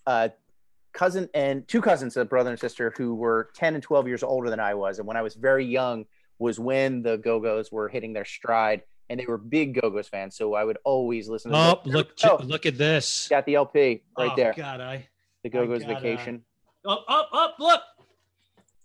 [0.05, 0.29] uh,
[0.93, 4.49] cousin and two cousins, a brother and sister, who were ten and twelve years older
[4.49, 4.99] than I was.
[4.99, 6.05] And when I was very young,
[6.37, 10.07] was when the Go Go's were hitting their stride, and they were big Go Go's
[10.09, 10.35] fans.
[10.35, 11.51] So I would always listen.
[11.51, 11.93] to Oh, them.
[11.93, 13.27] look, Oh, look at this.
[13.29, 14.53] got the LP right oh, there.
[14.55, 15.07] God, I.
[15.49, 16.43] The Go Go's I gotta- Vacation.
[16.87, 17.81] Up, up, up, look.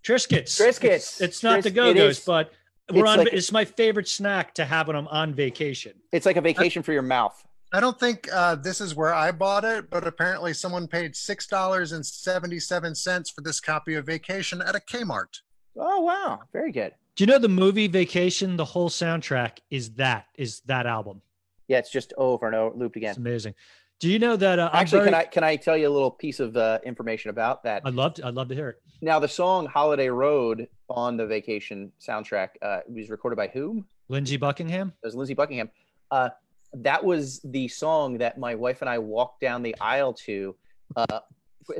[0.03, 0.59] Triscuits.
[0.59, 0.83] Triscuits.
[0.91, 2.51] It's, it's not the Go it Go's, but
[2.91, 3.17] we're It's on.
[3.19, 5.93] like- it's my favorite snack to have when I'm on vacation.
[6.11, 7.41] It's like a vacation for your mouth.
[7.75, 11.47] I don't think uh, this is where I bought it, but apparently someone paid six
[11.47, 15.39] dollars and seventy-seven cents for this copy of Vacation at a Kmart.
[15.75, 16.93] Oh wow, very good.
[17.15, 18.57] Do you know the movie Vacation?
[18.57, 21.23] The whole soundtrack is that is that album.
[21.67, 23.09] Yeah, it's just over and over looped again.
[23.11, 23.27] It's again.
[23.31, 23.55] amazing.
[24.03, 24.59] Do you know that?
[24.59, 27.63] Uh, Actually, can I can I tell you a little piece of uh, information about
[27.63, 27.83] that?
[27.85, 28.27] I'd love to.
[28.27, 28.81] I'd love to hear it.
[29.01, 33.85] Now, the song "Holiday Road" on the Vacation soundtrack uh, was recorded by whom?
[34.09, 34.91] Lindsey Buckingham.
[35.01, 35.69] It was Lindsey Buckingham.
[36.11, 36.31] Uh,
[36.73, 40.53] that was the song that my wife and I walked down the aisle to.
[40.97, 41.21] Uh,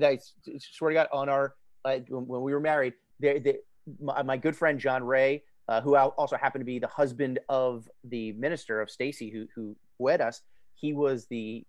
[0.02, 0.18] I
[0.60, 3.58] swear to God, on our uh, when when we were married, they, they,
[4.00, 7.90] my, my good friend John Ray, uh, who also happened to be the husband of
[8.06, 10.42] the minister of Stacy, who who wed us,
[10.74, 11.66] he was the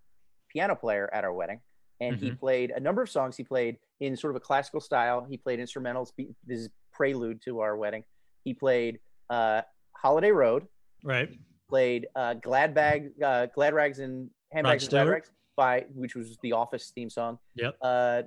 [0.55, 1.61] piano player at our wedding,
[2.01, 3.37] and he played a number of songs.
[3.37, 5.27] He played in sort of a classical style.
[5.29, 6.13] He played instrumentals.
[6.47, 8.05] This is prelude to our wedding.
[8.45, 8.99] He played
[9.31, 10.67] uh, "Holiday Road."
[11.03, 11.29] Right.
[11.69, 15.09] played uh, Glad Bag, uh, Glad Rags and Handbags and Glad.
[15.09, 17.39] Rags by which was the Office theme song.
[17.57, 17.77] Yep.
[17.83, 18.23] Uh,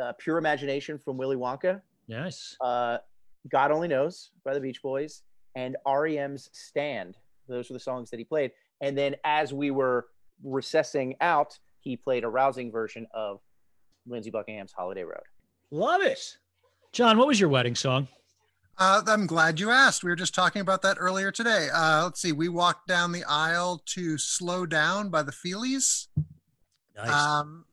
[0.00, 1.80] uh, Pure Imagination from Willy Wonka.
[2.08, 2.56] Nice.
[2.60, 2.98] Uh,
[3.48, 5.22] God Only Knows by the Beach Boys
[5.54, 7.16] and REM's Stand.
[7.48, 8.52] Those were the songs that he played.
[8.80, 10.08] And then as we were
[10.42, 13.40] recessing out, he played a rousing version of
[14.06, 15.22] Lindsey Buckingham's Holiday Road.
[15.70, 16.36] Love it.
[16.92, 18.08] John, what was your wedding song?
[18.76, 20.02] Uh, I'm glad you asked.
[20.02, 21.68] We were just talking about that earlier today.
[21.72, 22.32] Uh, let's see.
[22.32, 26.08] We walked down the aisle to "Slow Down" by the Feelies,
[26.96, 27.08] Nice.
[27.08, 27.64] um,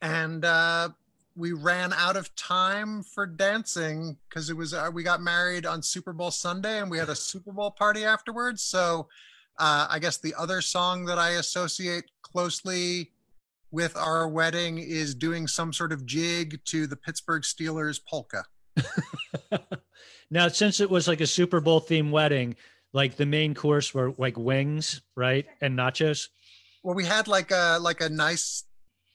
[0.00, 0.88] and uh,
[1.36, 5.82] we ran out of time for dancing because it was uh, we got married on
[5.82, 8.62] Super Bowl Sunday and we had a Super Bowl party afterwards.
[8.62, 9.08] So
[9.58, 13.10] uh, I guess the other song that I associate closely
[13.70, 18.44] with our wedding is doing some sort of jig to the Pittsburgh Steelers polka.
[20.30, 22.56] Now, since it was like a Super Bowl theme wedding,
[22.92, 26.28] like the main course were like wings, right, and nachos.
[26.82, 28.64] Well, we had like a like a nice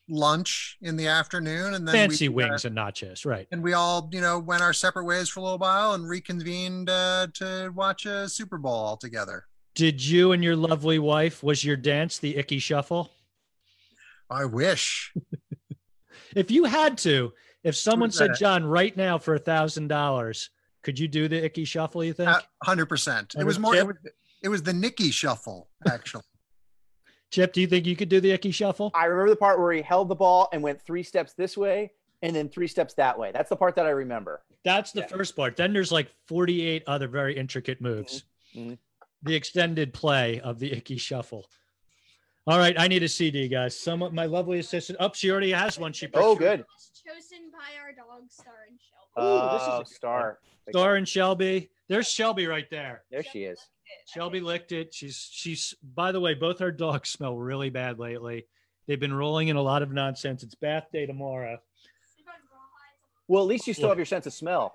[0.07, 3.47] lunch in the afternoon, and then Fancy we, uh, wings and nachos, right?
[3.51, 6.89] and we all you know went our separate ways for a little while and reconvened
[6.89, 9.45] uh, to watch a Super Bowl all together.
[9.79, 13.09] Did you and your lovely wife was your dance the Ickey shuffle?
[14.29, 15.13] I wish.
[16.35, 17.31] If you had to,
[17.63, 20.49] if someone said, "John, right now for a thousand dollars,
[20.83, 22.29] could you do the Ickey shuffle?" You think?
[22.61, 23.33] Hundred percent.
[23.39, 23.73] It was more.
[23.75, 23.95] It was,
[24.43, 26.23] it was the Nikki shuffle, actually.
[27.31, 28.91] Chip, do you think you could do the Ickey shuffle?
[28.93, 31.93] I remember the part where he held the ball and went three steps this way
[32.21, 33.31] and then three steps that way.
[33.31, 34.43] That's the part that I remember.
[34.65, 35.07] That's the Yeah.
[35.07, 35.55] first part.
[35.55, 38.25] Then there's like 48 other very intricate moves.
[38.55, 38.77] Mhm.
[39.23, 41.45] The extended play of the Ickey shuffle.
[42.47, 43.77] All right, I need a CD, guys.
[43.77, 44.97] Some of my lovely assistant.
[45.01, 45.93] Oh, she already has one.
[45.93, 46.65] She Oh, good.
[47.05, 49.19] chosen by our dog Star and Shelby.
[49.19, 50.39] Ooh, this is oh, a Oh, good star.
[50.69, 51.69] Star and Shelby.
[51.87, 53.03] There's Shelby right there.
[53.11, 53.59] There she is.
[54.07, 54.93] Shelby licked it.
[54.93, 55.73] She's she's.
[55.83, 58.45] By the way, both our dogs smell really bad lately.
[58.87, 60.41] They've been rolling in a lot of nonsense.
[60.43, 61.59] It's bath day tomorrow.
[63.27, 64.73] Well, at least you still have your sense of smell.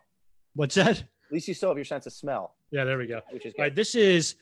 [0.55, 1.01] What's that?
[1.01, 3.21] At least you still have your sense of smell, Yeah, there we go.
[3.31, 4.35] which is All right, this is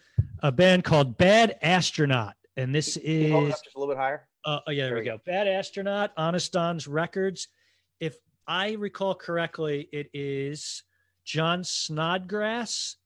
[0.43, 3.95] a band called Bad Astronaut, and this Can you hold it is just a little
[3.95, 4.27] bit higher.
[4.43, 5.21] Uh, oh, yeah, there, There we we go.
[5.27, 7.49] Bad Astronaut, Honest Don's Records.
[8.01, 8.17] If
[8.49, 10.83] I recall correctly, it is
[11.27, 12.97] Jon Snodgrass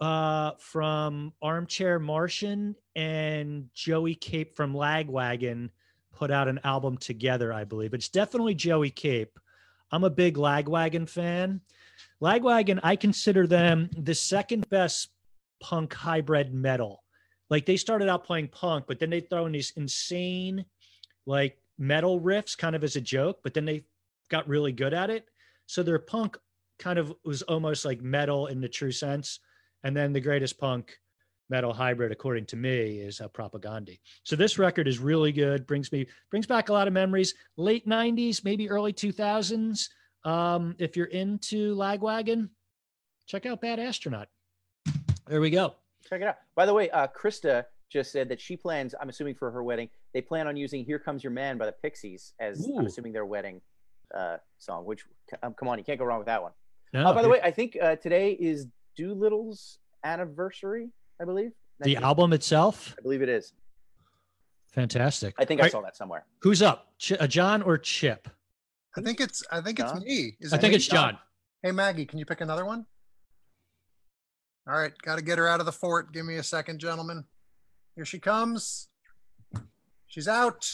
[0.00, 5.68] uh, from Armchair Martian and Joey Cape from Lagwagon
[6.14, 7.92] put out an album together, I believe.
[7.92, 9.38] It's definitely Joey Cape.
[9.92, 11.60] I'm a big Lagwagon fan.
[12.24, 15.10] Lagwagon, I consider them the second best
[15.60, 17.04] punk hybrid metal
[17.50, 20.64] like they started out playing punk, but then they throw in these insane
[21.26, 23.84] like metal riffs kind of as a joke, but then they
[24.30, 25.28] got really good at it.
[25.66, 26.36] So their punk
[26.78, 29.40] kind of was almost like metal in the true sense.
[29.84, 30.98] And then the greatest punk
[31.50, 34.00] metal hybrid, according to me, is uh, Propagandhi.
[34.24, 35.66] So this record is really good.
[35.66, 37.34] brings me brings back a lot of memories.
[37.56, 39.88] Late '90s, maybe early 2000s.
[40.24, 42.48] Um, if you're into Lagwagon,
[43.26, 44.28] check out Bad Astronaut.
[45.26, 45.74] There we go.
[46.08, 46.36] Check it out.
[46.54, 48.94] By the way, uh, Krista just said that she plans.
[49.00, 51.72] I'm assuming for her wedding, they plan on using "Here Comes Your Man" by the
[51.72, 53.60] Pixies as I'm assuming their wedding
[54.14, 54.84] uh, song.
[54.84, 55.04] Which,
[55.42, 56.52] um, come on, you can't go wrong with that one.
[56.92, 58.66] No, uh, by the way, I think uh, today is
[58.96, 60.90] Doolittle's anniversary.
[61.20, 61.52] I believe.
[61.80, 63.52] the 19 album itself, I believe it is.
[64.72, 65.34] fantastic.
[65.38, 66.24] I think All I right, saw that somewhere.
[66.40, 66.88] Who's up?
[66.98, 68.28] Ch- uh, John or Chip?
[68.96, 69.42] I think it's.
[69.50, 70.02] I think it's John?
[70.04, 70.36] me.
[70.40, 70.76] Is I it think me?
[70.76, 71.18] it's John.
[71.62, 72.86] Hey Maggie, can you pick another one?
[74.66, 76.12] All right, got to get her out of the fort.
[76.12, 77.24] Give me a second, gentlemen.
[77.96, 78.88] Here she comes.
[80.06, 80.66] She's out.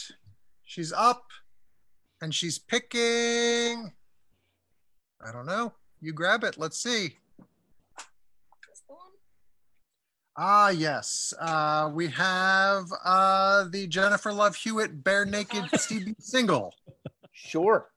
[0.63, 1.23] She's up.
[2.21, 3.91] And she's picking.
[5.25, 5.73] I don't know.
[5.99, 6.57] You grab it.
[6.57, 7.17] Let's see.
[8.69, 8.99] This the one?
[10.37, 11.33] Ah, yes.
[11.39, 16.73] Uh, we have uh, the Jennifer Love Hewitt Bare Naked CD single.
[17.33, 17.89] Sure.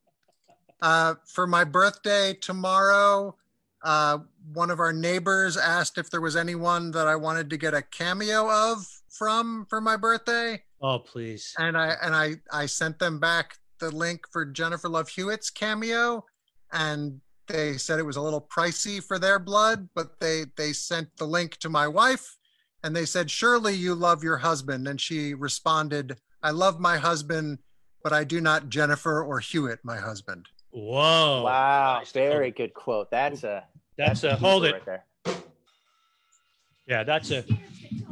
[0.84, 3.34] Uh, for my birthday tomorrow,
[3.84, 4.18] uh,
[4.52, 7.80] one of our neighbors asked if there was anyone that I wanted to get a
[7.80, 11.54] cameo of from for my birthday, Oh, please.
[11.56, 16.26] and I and I I sent them back the link for Jennifer Love Hewitt's cameo,
[16.70, 21.16] and they said it was a little pricey for their blood, but they they sent
[21.16, 22.36] the link to my wife,
[22.82, 27.60] and they said, "Surely you love your husband," and she responded, "I love my husband."
[28.02, 30.48] But I do not Jennifer or Hewitt, my husband.
[30.74, 31.42] Whoa.
[31.44, 31.98] wow.
[31.98, 32.12] Nice.
[32.12, 33.10] Very good quote.
[33.10, 33.64] That's a.
[33.96, 34.72] That's a hold it.
[34.72, 35.04] right there.
[36.86, 37.44] Yeah, that's a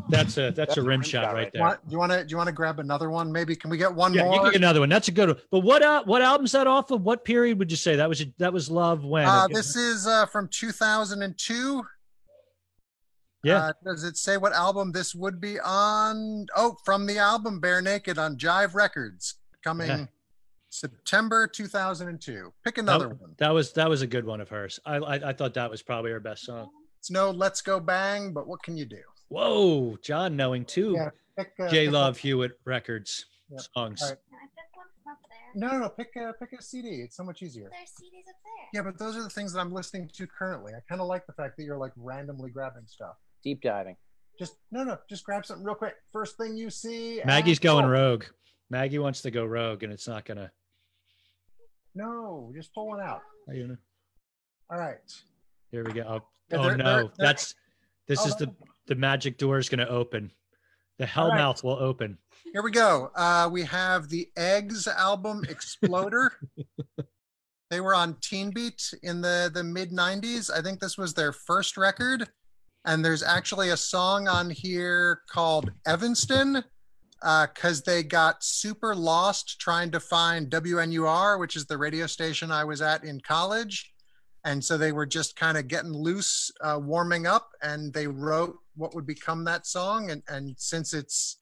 [0.09, 1.61] that's a that's, a rim shot right there.
[1.61, 3.33] Want- do you want to do you want to grab another one?
[3.33, 4.35] Maybe can we get one Yeah, you more?
[4.43, 4.89] can get another one.
[4.89, 5.39] That's a good one.
[5.51, 7.03] But what uh, what album's that off of?
[7.03, 8.25] What period would you say that was?
[8.39, 9.27] That was Love when?
[9.27, 11.83] Uh, this is uh, from 2002.
[13.45, 13.57] yeah.
[13.57, 16.47] Uh, does it say what album this would be on?
[16.57, 19.35] Oh, from the album Bare Naked on Jive Records,
[19.65, 20.07] coming Yeah.
[20.73, 22.51] September 2002.
[22.65, 23.35] Pick another one.
[23.37, 24.81] that was that was a good one of hers.
[24.87, 26.71] I, I I thought that was probably her best song.
[26.99, 29.03] It's no Let's Go Bang, but what can you do?
[29.29, 33.59] Whoa, John knowing two Yeah, Pick, uh, J Love Hewitt records Yeah.
[33.75, 34.03] songs.
[34.03, 34.19] All right.
[34.31, 35.61] Can I pick one up there?
[35.61, 35.89] No, no, no.
[35.91, 37.03] Pick a pick a CD.
[37.03, 37.69] It's so much easier.
[37.71, 38.69] There's CDs up there.
[38.73, 40.73] Yeah, but those are the things that I'm listening to currently.
[40.75, 43.17] I kind of like the fact that you're like randomly grabbing stuff.
[43.45, 43.97] Deep diving.
[44.39, 44.97] Just no, no.
[45.11, 45.97] Just grab something real quick.
[46.13, 47.21] First thing you see.
[47.27, 47.93] Maggie's and going pull.
[47.93, 48.25] rogue.
[48.71, 50.51] Maggie wants to go rogue, and it's not gonna.
[51.95, 53.21] No, just pull one out.
[53.49, 53.79] Are you gonna?
[54.71, 54.99] All right.
[55.71, 56.03] Here we go.
[56.09, 56.21] Oh,
[56.51, 57.55] Yeah, oh they're- no, they're- that's
[58.09, 58.55] this Oh, is the
[58.87, 60.31] the magic door is gonna open.
[60.99, 61.39] The hell right.
[61.39, 62.19] mouth will open.
[62.53, 63.11] Here we go.
[63.15, 66.33] Uh, we have the Eggs album Exploder.
[67.71, 70.51] They were on Teen Beat in the the mid '90s.
[70.55, 72.29] I think this was their first record,
[72.85, 76.63] and there's actually a song on here called Evanston
[77.23, 82.65] because they got super lost trying to find WNUR, which is the radio station I
[82.65, 83.93] was at in college.
[84.45, 88.59] And so they were just kind of getting loose, uh, warming up, and they wrote
[88.75, 90.11] what would become that song.
[90.11, 91.39] And, and since it's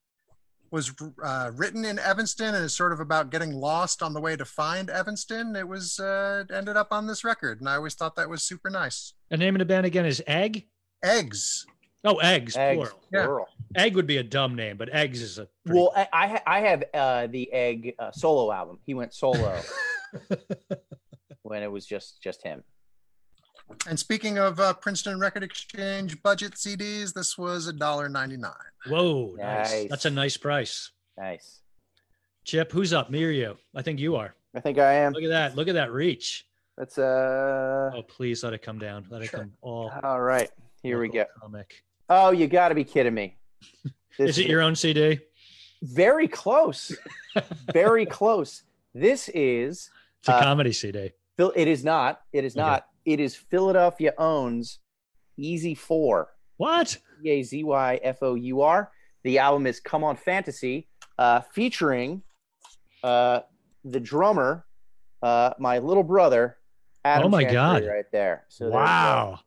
[0.71, 4.37] was uh, written in Evanston and is sort of about getting lost on the way
[4.37, 8.17] to find Evanston, it was uh, ended up on this record, and I always thought
[8.17, 9.15] that was super nice.
[9.31, 10.69] The name of the band again is Egg.
[11.03, 11.67] Eggs.
[12.03, 13.47] Oh, eggs, Eggs, plural.
[13.75, 13.83] Yeah.
[13.85, 16.43] Egg would be a dumb name, but eggs is a pretty- Well, I I, ha-
[16.47, 18.79] I have uh, the Egg uh, solo album.
[18.87, 19.61] He went solo
[21.43, 22.63] when it was just just him.
[23.87, 28.53] And speaking of uh, Princeton Record Exchange budget CDs, this was a dollar ninety nine.
[28.89, 29.71] Whoa, nice.
[29.73, 29.91] Nice.
[29.91, 30.91] That's a nice price.
[31.19, 31.61] Nice.
[32.45, 33.11] Chip, who's up?
[33.11, 33.57] Me or you?
[33.77, 34.35] I think you are.
[34.55, 35.13] I think I am.
[35.13, 35.55] Look at that.
[35.55, 36.47] Look at that reach.
[36.79, 37.91] Let's uh.
[37.95, 39.07] Oh, please let it come down.
[39.11, 39.93] Let it come all.
[40.03, 40.51] All right.
[40.83, 41.19] Here we go.
[41.21, 41.85] local Comic.
[42.13, 43.39] Oh, you got to be kidding me.
[44.19, 45.21] This Is it your own CD?
[45.83, 46.95] very close?
[47.73, 48.65] very close.
[48.95, 49.89] This is
[50.19, 51.13] It's a Uh, comedy CD.
[51.39, 51.53] Phil.
[51.57, 52.21] It is not.
[52.33, 52.61] It is Okay.
[52.67, 52.87] not.
[53.07, 54.81] It is Philadelphia owns
[55.39, 56.29] Eazy Four.
[56.59, 56.99] What?
[57.25, 58.91] E A Z Y F O U R.
[59.23, 60.89] The album is Come On Fantasy,
[61.19, 62.23] uh, featuring
[63.05, 63.41] uh,
[63.85, 64.67] the drummer,
[65.23, 66.59] uh, my little brother,
[67.05, 67.27] Adam.
[67.27, 67.87] Oh my Chantry God.
[67.87, 68.45] Right there.
[68.49, 69.41] So wow.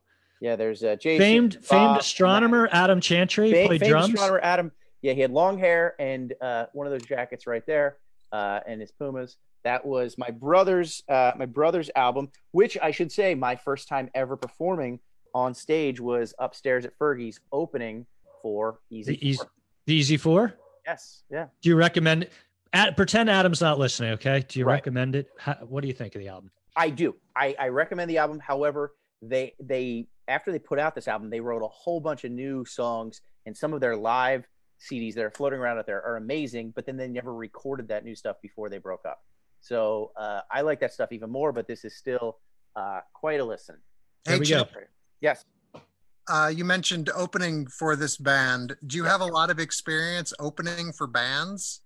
[0.43, 4.13] Yeah, there's uh, Jason, Famed famed Bob, astronomer Adam Chantry Fam- played famed drums.
[4.13, 4.71] astronomer Adam.
[5.01, 7.95] Yeah, he had long hair and uh, one of those jackets right there,
[8.33, 9.37] uh, and his Pumas.
[9.63, 14.09] That was my brother's uh, my brother's album, which I should say my first time
[14.13, 14.99] ever performing
[15.33, 18.05] on stage was upstairs at Fergie's opening
[18.41, 19.05] for Eazy.
[19.05, 19.47] The Eazy- Four.
[19.87, 20.53] The Eazy Four.
[20.85, 21.47] Yes, yeah.
[21.61, 22.27] Do you recommend?
[22.73, 24.11] At, pretend Adam's not listening.
[24.13, 24.43] Okay.
[24.45, 24.73] Do you Right.
[24.73, 25.29] recommend it?
[25.39, 26.51] How, what do you think of the album?
[26.75, 27.15] I do.
[27.33, 28.41] I, I recommend the album.
[28.41, 32.31] However, they they after they put out this album, they wrote a whole bunch of
[32.31, 34.47] new songs, and some of their live
[34.79, 36.71] CDs that are floating around out there are amazing.
[36.75, 39.19] But then they never recorded that new stuff before they broke up.
[39.61, 41.51] So uh, I like that stuff even more.
[41.51, 42.39] But this is still
[42.75, 43.77] uh, quite a listen.
[44.25, 44.65] There Hey, we go.
[45.21, 45.45] Yes.
[46.29, 48.75] uh, you mentioned opening for this band.
[48.85, 51.81] Do you have a lot of experience opening for bands?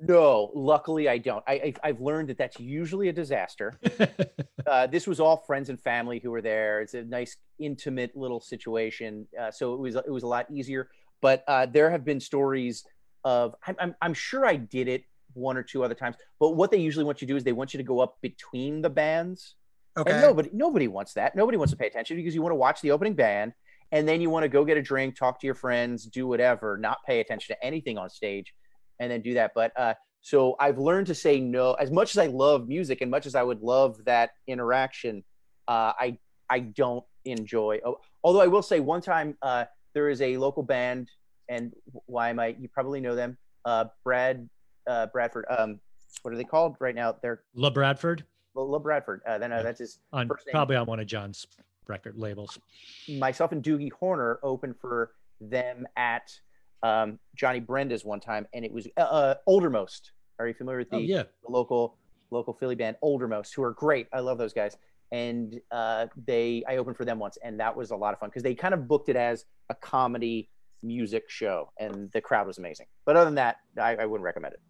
[0.00, 1.44] No, luckily I don't.
[1.46, 3.78] I, I I've learned that that's usually a disaster.
[4.66, 6.80] uh, this was all friends and family who were there.
[6.80, 10.88] It's a nice, intimate little situation, uh, so it was it was a lot easier.
[11.20, 12.84] But uh, there have been stories
[13.24, 16.16] of I'm, I'm I'm sure I did it one or two other times.
[16.38, 18.16] But what they usually want you to do is they want you to go up
[18.22, 19.56] between the bands,
[19.98, 20.12] Okay.
[20.12, 21.36] and nobody nobody wants that.
[21.36, 23.52] Nobody wants to pay attention because you want to watch the opening band,
[23.92, 26.78] and then you want to go get a drink, talk to your friends, do whatever,
[26.78, 28.54] not pay attention to anything on stage,
[29.00, 29.52] and then do that.
[29.54, 31.72] But uh, so I've learned to say no.
[31.72, 35.24] As much as I love music, and much as I would love that interaction,
[35.66, 37.80] uh, I I don't enjoy.
[37.84, 41.10] Oh, although I will say, one time uh, there is a local band,
[41.48, 41.72] and
[42.06, 42.54] why am I?
[42.58, 43.36] You probably know them.
[43.64, 44.48] Uh, Brad
[44.86, 45.46] uh, Bradford.
[45.50, 45.80] Um,
[46.22, 47.16] what are they called right now?
[47.20, 48.24] They're La Bradford
[48.54, 49.22] La Bradford.
[49.26, 51.46] Uh, then uh, that's his on probably on one of John's
[51.86, 52.58] record labels.
[53.08, 56.30] myself and Doogie Horner opened for them at
[56.82, 60.12] um, Johnny Brenda's one time, and it was uh, uh, Oldermost.
[60.38, 61.22] Are you familiar with the, Oh yeah.
[61.44, 61.96] the local
[62.30, 64.06] local Philly band Oldermost, who are great?
[64.12, 64.76] I love those guys.
[65.12, 68.28] And uh, they, I opened for them once, and that was a lot of fun
[68.28, 70.48] because they kind of booked it as a comedy
[70.82, 72.86] music show, and the crowd was amazing.
[73.04, 74.60] But other than that, I, I wouldn't recommend it.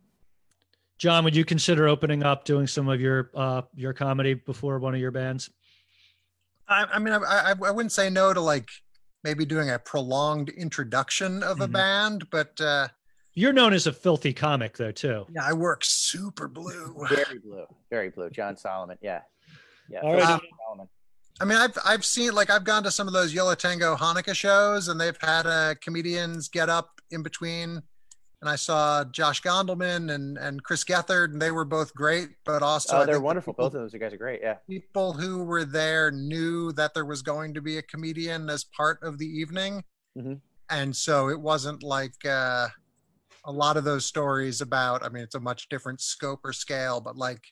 [0.97, 4.95] John, would you consider opening up, doing some of your uh your comedy before one
[4.95, 5.51] of your bands?
[6.69, 8.69] I, I mean, I, I, I wouldn't say no to like
[9.25, 11.73] maybe doing a prolonged introduction of a Mhm.
[11.73, 12.89] band, but uh,
[13.35, 15.27] You're known as a filthy comic, though, too.
[15.31, 16.95] yeah, I work super blue.
[17.09, 18.29] Very blue, very blue.
[18.31, 19.21] John Solomon, yeah,
[19.89, 20.01] yeah.
[20.01, 20.23] All right.
[20.27, 20.89] John Solomon.
[21.41, 23.97] I mean, I've I've seen like I've gone to some of those Yo La Tengo
[23.97, 27.83] Hanukkah shows, and they've had uh, comedians get up in between.
[28.43, 32.31] And I saw Josh Gondelman and and Chris Gethard, and they were both great.
[32.45, 33.53] But also, Oh, they're wonderful.
[33.53, 34.41] people- Both of those guys are great.
[34.43, 34.55] Yeah.
[34.67, 39.03] people who were there knew that there was going to be a comedian as part
[39.03, 39.85] of the evening
[40.19, 40.41] Mhm.
[40.71, 42.69] and so it wasn't like uh,
[43.45, 47.01] a lot of those stories about i mean it's a much different scope or scale
[47.01, 47.43] but like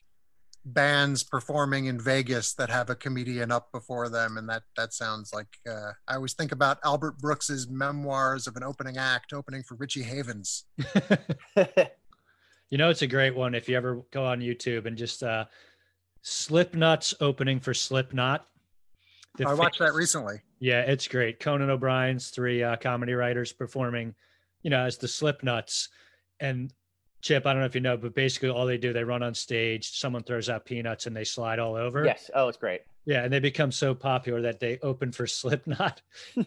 [0.73, 5.33] bands performing in vegas that have a comedian up before them and that that sounds
[5.33, 9.77] like uh, i always think about albert brooks's memoirs of an opening act opening for
[9.77, 10.64] richie havens
[12.71, 15.47] You know, it's a great one if you ever go on YouTube and just uh
[16.25, 18.47] Slipnutz opening for Slipknot.
[19.37, 21.41] The i watched that recently Yeah, it's great.
[21.41, 24.14] Conan O'Brien's three uh, comedy writers performing,
[24.62, 25.89] you know, as the Slipnutz,
[26.41, 26.73] and
[27.21, 29.35] Chip, I don't know if you know, but basically all they do, they run on
[29.35, 32.05] stage, someone throws out peanuts and they slide all over.
[32.05, 32.31] Yes.
[32.35, 32.83] Oh, it's great.
[33.07, 36.01] Yeah, and they become so popular that they open for Slipknot,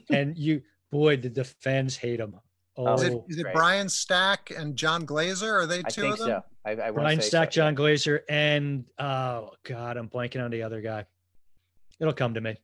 [0.09, 0.61] and you,
[0.91, 2.35] boy, did the fans hate them.
[2.77, 3.47] Oh, Is it, Oh, it.
[3.53, 5.53] Brian Stack and Jon Glaser?
[5.59, 6.27] Are they I two think of them?
[6.29, 6.43] so.
[6.63, 7.61] I, I wanna Brian say Stack, so.
[7.61, 11.05] Jon Glaser, and oh god, I'm blanking on the other guy.
[11.99, 12.55] It'll come to me.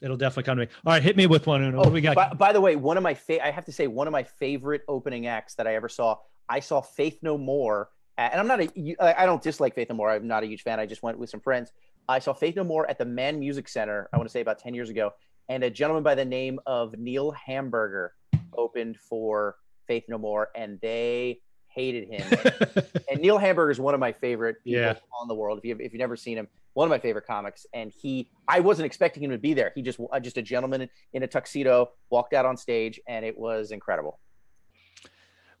[0.00, 0.72] It'll definitely come to me.
[0.86, 1.62] All right, hit me with one.
[1.62, 1.78] Uno.
[1.78, 2.14] what Oh, do we got?
[2.14, 4.22] by, by the way, one of my fa- I have to say one of my
[4.22, 6.16] favorite opening acts that I ever saw.
[6.50, 7.88] I saw Faith No More,
[8.18, 10.10] at, and I'm not a I don't dislike Faith No More.
[10.10, 10.78] I'm not a huge fan.
[10.80, 11.70] I just went with some friends.
[12.08, 14.08] I saw Faith No More at the Mann Music Center.
[14.12, 15.12] I want to say about ten years ago,
[15.48, 18.12] and a gentleman by the name of Neil Hamburger
[18.56, 22.26] opened for Faith No More, and they hated him.
[23.10, 24.94] and Neil Hamburger is one of my favorite people Yeah.
[25.20, 25.58] on the world.
[25.58, 27.64] If you if you've never seen him, one of my favorite comics.
[27.72, 29.70] And he, I wasn't expecting him to be there.
[29.76, 33.70] He just just a gentleman in a tuxedo walked out on stage, and it was
[33.70, 34.18] incredible.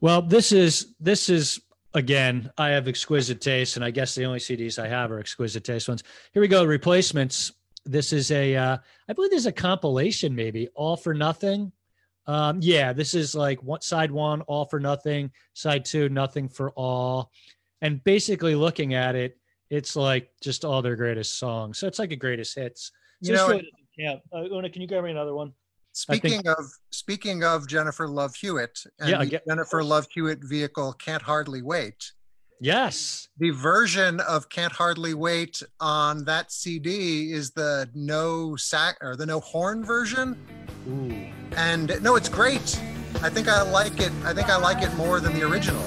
[0.00, 1.60] Well, this is this is
[1.94, 2.50] again.
[2.56, 5.88] I have exquisite taste, and I guess the only CDs I have are exquisite taste
[5.88, 6.02] ones.
[6.32, 6.64] Here we go.
[6.64, 7.52] Replacements.
[7.84, 8.56] This is a.
[8.56, 8.78] Uh,
[9.08, 11.72] I believe there's a compilation, maybe all for nothing.
[12.26, 15.32] Um, yeah, this is like one side one, all for nothing.
[15.54, 17.30] Side two, nothing for all.
[17.82, 19.38] And basically, looking at it,
[19.68, 21.78] it's like just all their greatest songs.
[21.78, 22.92] So it's like a greatest hits.
[23.22, 24.22] So You know, really doesn't.
[24.32, 25.52] Uh, Una, can you grab me another one?
[26.08, 30.06] I think- Speaking of speaking of Jennifer Love Hewitt and Yeah, the get- Jennifer Love
[30.12, 32.12] Hewitt vehicle can't hardly wait.
[32.62, 33.28] Yes.
[33.38, 39.24] The version of Can't Hardly Wait on that CD is the no sack or the
[39.24, 40.36] no horn version.
[40.86, 41.56] Ooh.
[41.56, 42.78] And no, it's great.
[43.22, 44.12] I think I like it.
[44.24, 45.82] I think I like it more than the original.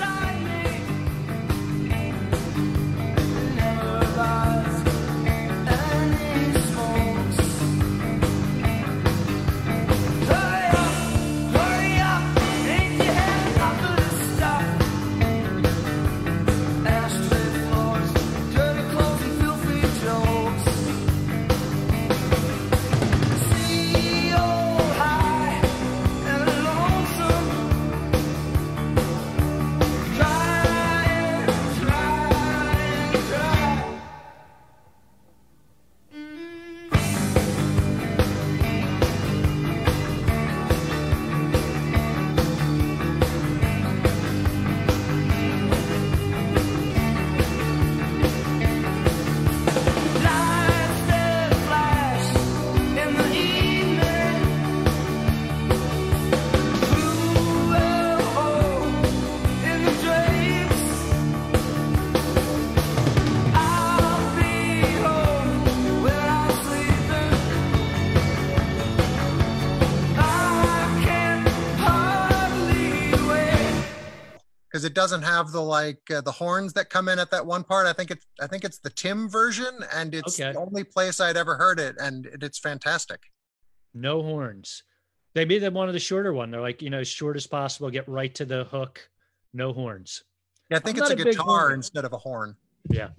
[74.93, 77.87] It doesn't have the like uh, the horns that come in at that one part.
[77.87, 80.51] I think it's I think it's the Tim version, and it's Okay.
[80.53, 83.19] the only place I'd ever heard it, and it, it's fantastic.
[83.95, 84.83] No horns.
[85.33, 86.51] They made them one of the shorter one.
[86.51, 89.09] They're like, you know, as short as possible, get right to the hook.
[89.51, 90.23] No horns.
[90.69, 92.55] Yeah, I think I'm it's a a guitar instead of a horn.
[92.89, 93.09] Yeah.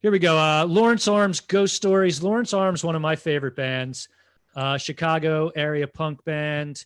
[0.00, 0.36] Here we go.
[0.36, 2.24] Uh, Lawrence Arms Ghost Stories.
[2.24, 4.08] Lawrence Arms, one of my favorite bands.
[4.56, 6.84] Uh, Chicago area punk band.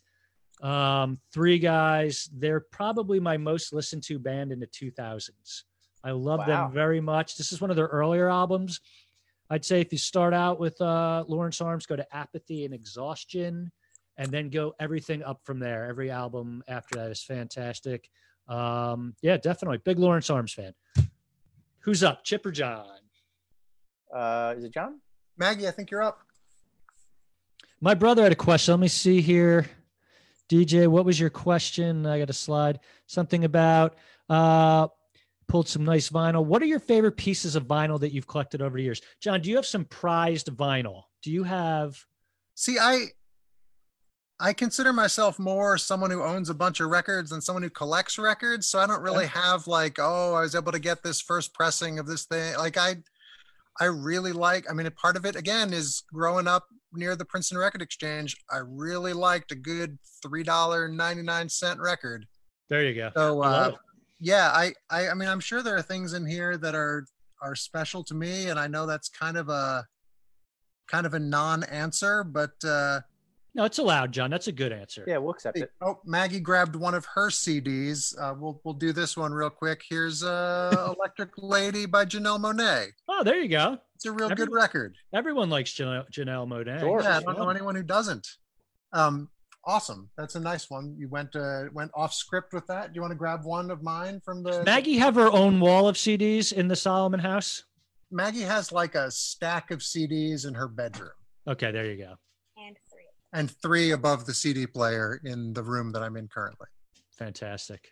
[0.61, 2.29] Um, three guys.
[2.33, 5.63] They're probably my most listened to band in the 2000s.
[6.03, 6.45] I love Wow.
[6.45, 7.37] them very much.
[7.37, 8.79] This is one of their earlier albums.
[9.49, 13.71] I'd say if you start out with uh, Lawrence Arms, go to Apathy and Exhaustion,
[14.17, 15.85] and then go everything up from there.
[15.85, 18.09] Every album after that is fantastic.
[18.47, 19.77] Um, yeah, definitely.
[19.79, 20.73] Big Lawrence Arms fan.
[21.79, 22.85] Who's up, Chip or John?
[24.13, 24.99] Uh, is it John?
[25.37, 26.19] Maggie, I think you're up.
[27.79, 28.73] My brother had a question.
[28.73, 29.67] Let me see here.
[30.49, 32.05] DJ, what was your question?
[32.05, 32.79] I got a slide.
[33.05, 33.97] Something about
[34.29, 34.87] uh
[35.47, 36.43] pulled some nice vinyl.
[36.43, 39.01] What are your favorite pieces of vinyl that you've collected over the years?
[39.21, 41.03] John, do you have some prized vinyl?
[41.23, 41.97] Do you have
[42.55, 43.05] See, I
[44.39, 48.17] I consider myself more someone who owns a bunch of records than someone who collects
[48.17, 48.67] records.
[48.67, 51.97] So I don't really have like, oh, I was able to get this first pressing
[51.99, 52.55] of this thing.
[52.57, 52.97] Like I
[53.79, 57.25] I really like, I mean, a part of it again is growing up near the
[57.25, 58.35] Princeton Record Exchange.
[58.51, 62.25] I really liked a good three dollar ninety nine cent record.
[62.69, 63.11] there you go.
[63.15, 63.79] So uh, it.
[64.19, 67.05] yeah, I, I I mean I'm sure there are things in here that are
[67.41, 69.85] are special to me, and I know that's kind of a
[70.87, 73.01] kind of a non-answer, but uh
[73.53, 74.29] No, it's allowed, John.
[74.31, 75.03] That's a good answer.
[75.07, 75.71] Yeah, we'll accept it.
[75.81, 78.17] oh Maggie grabbed one of her CDs.
[78.19, 79.81] Uh, we'll we'll do this one real quick.
[79.89, 82.87] Here's uh, Electric Lady by Janelle Monae.
[83.09, 83.77] Oh, there you go.
[83.97, 84.95] It's a real good record.
[85.11, 86.79] Everyone likes Janelle, Janelle Monae.
[86.79, 87.01] Sure.
[87.01, 88.27] Yeah, I don't know anyone who doesn't.
[88.93, 89.29] Um,
[89.65, 90.09] Awesome.
[90.17, 90.95] That's a nice one.
[90.97, 92.93] You went uh, went off script with that.
[92.93, 95.89] Do you want to grab one of mine from the Maggie have her own wall
[95.89, 97.65] of CDs in the Solomon house.
[98.09, 101.11] Maggie has like a stack of CDs in her bedroom
[101.45, 102.13] Okay, there you go.
[102.57, 103.03] And three.
[103.33, 106.67] and three above the CD player in the room that I'm in currently.
[107.17, 107.91] Fantastic.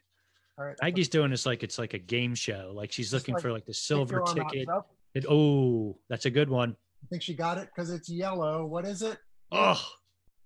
[0.57, 0.77] All right.
[0.81, 2.71] Maggie's doing this like it's like a game show.
[2.73, 4.69] Like she's looking like for like the silver Pick your own ticket.
[4.69, 4.94] up.
[5.15, 6.75] It, oh, that's a good one.
[7.03, 8.65] I think she got it because it's yellow.
[8.65, 9.17] What is it?
[9.51, 9.81] Oh,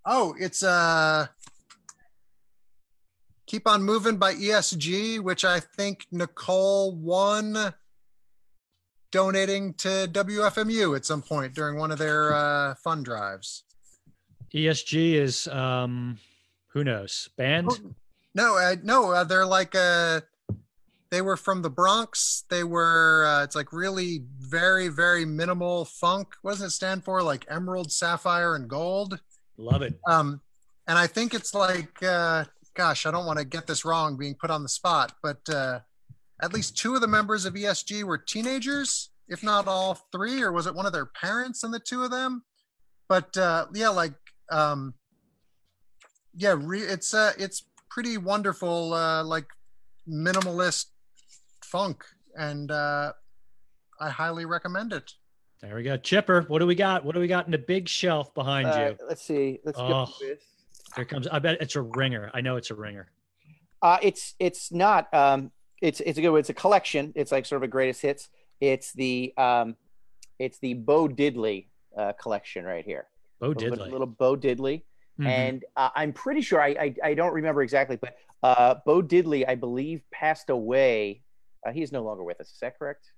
[0.06, 1.28] Oh, it's uh
[3.46, 7.74] Keep on Moving by ESG, which I think Nicole won
[9.12, 13.64] donating to WFMU at some point during one of their uh, fund drives.
[14.54, 16.20] ESG is um,
[16.68, 17.72] who knows band.
[18.36, 20.22] No, uh, no, uh, they're like uh,
[21.12, 22.44] they were from the Bronx.
[22.50, 26.36] They were uh, it's like really very very minimal funk.
[26.42, 27.24] What does it stand for?
[27.24, 29.20] Like emerald, sapphire, and gold.
[29.58, 30.00] Love it.
[30.08, 30.42] Um,
[30.88, 34.36] and I think it's like, uh, gosh, I don't want to get this wrong being
[34.36, 35.80] put on the spot, but uh,
[36.42, 40.52] at least two of the members of ESG were teenagers, if not all three, or
[40.52, 42.44] was it one of their parents and the two of them?
[43.08, 44.14] But uh, yeah, like,
[44.52, 44.94] um,
[46.36, 49.48] yeah, re- it's uh, it's pretty wonderful, uh, like
[50.08, 50.86] minimalist
[51.72, 52.04] funk,
[52.36, 53.14] and uh,
[54.00, 55.12] I highly recommend it.
[55.62, 55.98] There we go.
[55.98, 57.04] Chipper, what do we got?
[57.04, 59.06] What do we got in the big shelf behind Uh, you?
[59.08, 59.60] let's see.
[59.66, 59.88] Let's Oh.
[60.06, 60.40] go with.
[60.96, 61.28] Here comes.
[61.28, 62.32] I bet it's a ringer.
[62.34, 63.12] I know it's a ringer.
[63.82, 65.14] Uh, it's it's not.
[65.14, 65.52] Um,
[65.82, 66.30] it's it's a good.
[66.32, 66.40] one.
[66.40, 67.12] It's a collection.
[67.16, 68.30] It's like sort of a greatest hits.
[68.62, 69.76] It's the um,
[70.40, 71.68] it's the Bo Diddley
[71.98, 73.08] uh, collection right here.
[73.40, 73.92] Bo Little- Diddley.
[73.92, 74.84] little Bo Diddley.
[75.20, 75.28] Mhm.
[75.28, 79.46] and uh, I'm pretty sure I, I I don't remember exactly, but uh, Bo Diddley,
[79.48, 81.22] I believe, passed away.
[81.66, 82.48] Uh, he is no longer with us.
[82.52, 83.12] Is that correct?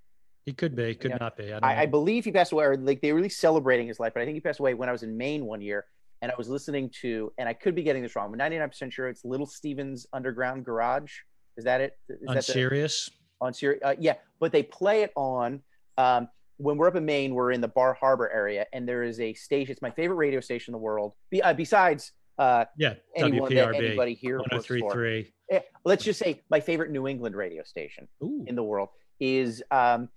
[0.47, 1.17] he could be, could Yeah.
[1.19, 1.45] not be.
[1.53, 3.99] I don't I, I believe he passed away, or like they were really celebrating his
[3.99, 4.11] life.
[4.15, 5.85] But I think he passed away when I was in Maine one year,
[6.23, 9.07] and I was listening to, and I could be getting this wrong, but 99% sure
[9.07, 11.11] it's Little Steven's Underground Garage.
[11.57, 11.93] Is that it?
[12.09, 13.11] Is On that the- Sirius.
[13.39, 13.81] on Sirius.
[13.85, 15.61] Uh, yeah, but they play it on
[15.99, 16.27] um,
[16.57, 17.35] when we're up in Maine.
[17.35, 19.71] We're in the Bar Harbor area, and there is a station.
[19.71, 21.13] It's my favorite radio station in the world.
[21.29, 22.95] Be, uh, besides uh, Yeah.
[23.15, 23.75] anyone that WPRB.
[23.87, 24.77] anybody here works for.
[24.79, 25.33] 1033.
[25.51, 28.43] Eh, let's just say my favorite New England radio station Ooh.
[28.47, 28.89] in the world
[29.19, 30.09] is um,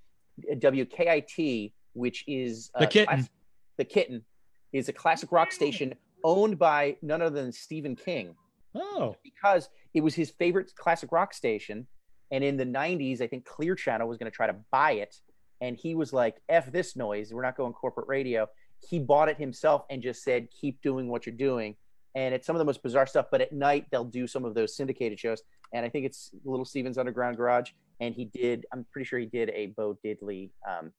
[0.52, 3.06] WKIT, which is uh, The Kitten.
[3.14, 3.30] class-
[3.76, 4.24] the Kitten
[4.72, 5.94] is a classic rock station
[6.24, 8.34] owned by none other than Stephen King
[8.74, 9.16] Oh.
[9.22, 11.86] because it was his favorite classic rock station.
[12.30, 15.16] And in the 90s, I think Clear Channel was going to try to buy it.
[15.60, 17.32] And he was like, F this noise.
[17.32, 18.48] We're not going corporate radio.
[18.88, 21.76] He bought it himself and just said, keep doing what you're doing.
[22.14, 23.26] And it's some of the most bizarre stuff.
[23.30, 25.42] But at night, they'll do some of those syndicated shows.
[25.72, 27.70] And I think it's Little Steven's Underground Garage.
[28.00, 30.92] And he did, I'm pretty sure he did a Bo Diddley, um,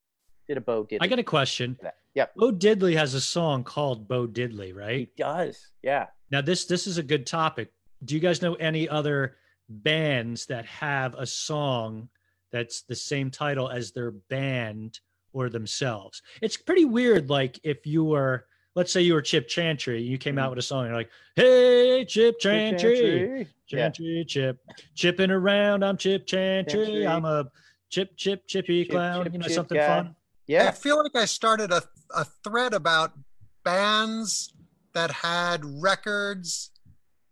[0.46, 0.98] did a Bo Diddley.
[1.00, 1.78] I got a question.
[2.14, 2.34] Yep.
[2.36, 5.08] Bo Diddley has a song called Bo Diddley, right?
[5.14, 5.70] He does.
[5.82, 6.06] Yeah.
[6.30, 7.72] Now this this is a good topic.
[8.04, 9.36] Do you guys know any other
[9.68, 12.08] bands that have a song
[12.52, 15.00] that's the same title as their band
[15.32, 16.22] or themselves?
[16.40, 17.28] It's pretty weird.
[17.28, 18.46] Like if you were,
[18.76, 20.50] let's say you were Chip Chantry, you came out mm-hmm.
[20.50, 23.44] with a song, and you're like, "Hey, Chip Chantry, Yeah.
[23.66, 24.58] Chantry, Chip,
[24.94, 25.82] chipping around.
[25.82, 26.84] I'm Chip Chantry.
[26.84, 27.06] Chantry.
[27.06, 27.50] I'm a
[27.90, 29.24] chip, chip, chippy Chip, clown.
[29.24, 29.86] chip, you know, chip something guy.
[29.86, 30.14] fun."
[30.46, 31.82] Yeah, I feel like I started a,
[32.14, 33.12] a thread about
[33.64, 34.52] bands
[34.92, 36.70] that had records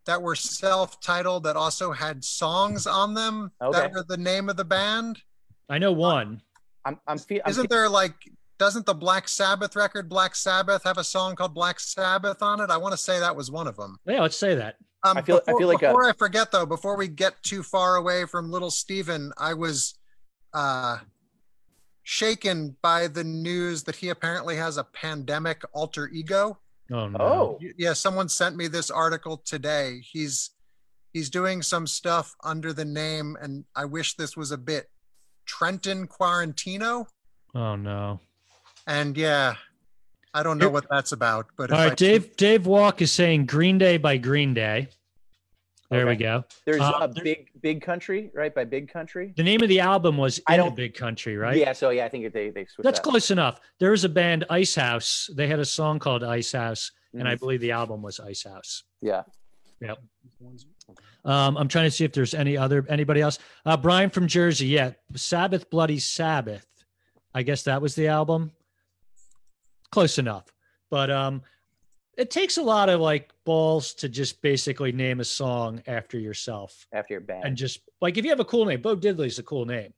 [0.07, 3.79] that were self-titled that also had songs on them Okay.
[3.79, 5.23] that were the name of the band.
[5.71, 6.43] I know one.
[6.85, 8.15] I'm, I'm, fe- I'm Isn't there like
[8.59, 12.71] doesn't the Black Sabbath record Black Sabbath have a song called Black Sabbath on it?
[12.71, 13.99] I want to say that was one of them.
[14.07, 14.77] Yeah, let's say that.
[15.03, 17.63] Um, I feel- I feel like a- before I forget though, before we get too
[17.63, 19.99] far away from Little Steven, I was
[20.55, 20.99] uh,
[22.03, 26.59] shaken by the news that he apparently has a pandemic alter ego.
[26.93, 27.19] Oh no.
[27.19, 27.59] Oh.
[27.79, 30.01] Yeah, someone sent me this article today.
[30.03, 30.51] He's
[31.13, 34.91] he's doing some stuff under the name, and I wish this was a bit
[35.47, 37.07] Trenton Quarantino.
[37.55, 38.21] Oh no.
[38.87, 39.55] And yeah,
[40.35, 41.47] I don't know what that's about.
[41.57, 42.37] But All if right, I- Dave.
[42.37, 44.89] Dave Walk is saying Green Day by Green Day.
[45.91, 46.43] There we go.
[46.65, 48.53] There's Uh, a big, big country, right?
[48.53, 49.33] By Big Country.
[49.37, 51.57] The name of the album was I In a don't- Big Country, right?
[51.57, 51.73] Yeah.
[51.73, 52.83] So yeah, I think they they switched.
[52.83, 53.09] That's that.
[53.09, 53.61] close enough.
[53.79, 55.31] There was a band, Ice House.
[55.37, 57.41] They had a song called Ice House, and I Mhm.
[57.41, 58.83] believe the album was Ice House.
[59.01, 59.23] Yeah.
[61.25, 63.39] Um, I'm trying to see if there's any other anybody else.
[63.65, 66.67] Uh, Brian from Jersey, yeah, Sabbath, Bloody Sabbath.
[67.35, 68.53] I guess that was the album.
[69.95, 70.53] Close enough,
[70.91, 71.41] but um,
[72.19, 76.89] it takes a lot of like balls to just basically name a song after yourself,
[76.93, 77.45] After your band.
[77.45, 79.93] and just like if you have a cool name, Bo Diddley's a cool name,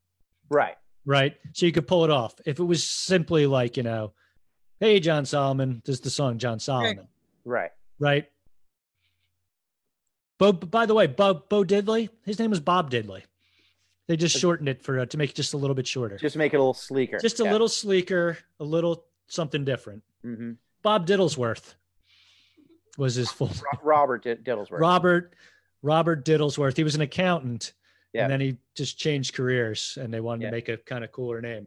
[0.50, 0.74] right.
[1.06, 1.34] right?
[1.54, 2.34] So you could pull it off.
[2.44, 4.12] If it was simply like you know,
[4.80, 7.08] hey John Solomon, this is the song John Solomon,
[7.46, 7.70] Right.
[7.98, 8.26] right?
[10.38, 13.22] Bo, by the way, Bo, Bo Diddley, his name was Bob Diddley.
[14.08, 16.36] They just shortened it for uh, to make it just a little bit shorter, Just
[16.36, 17.18] make it a little sleeker.
[17.18, 20.02] just a little sleeker, a little something different.
[20.22, 20.52] hmm
[20.82, 21.74] Bob Diddlesworth
[22.96, 23.50] was his full
[23.82, 24.80] Robert Did- Diddlesworth.
[24.80, 25.34] Robert
[25.82, 26.76] Robert Diddlesworth.
[26.76, 27.72] He was an accountant,
[28.12, 28.22] Yeah.
[28.24, 30.50] and then he just changed careers, and they wanted Yeah.
[30.50, 31.66] to make a kind of cooler name.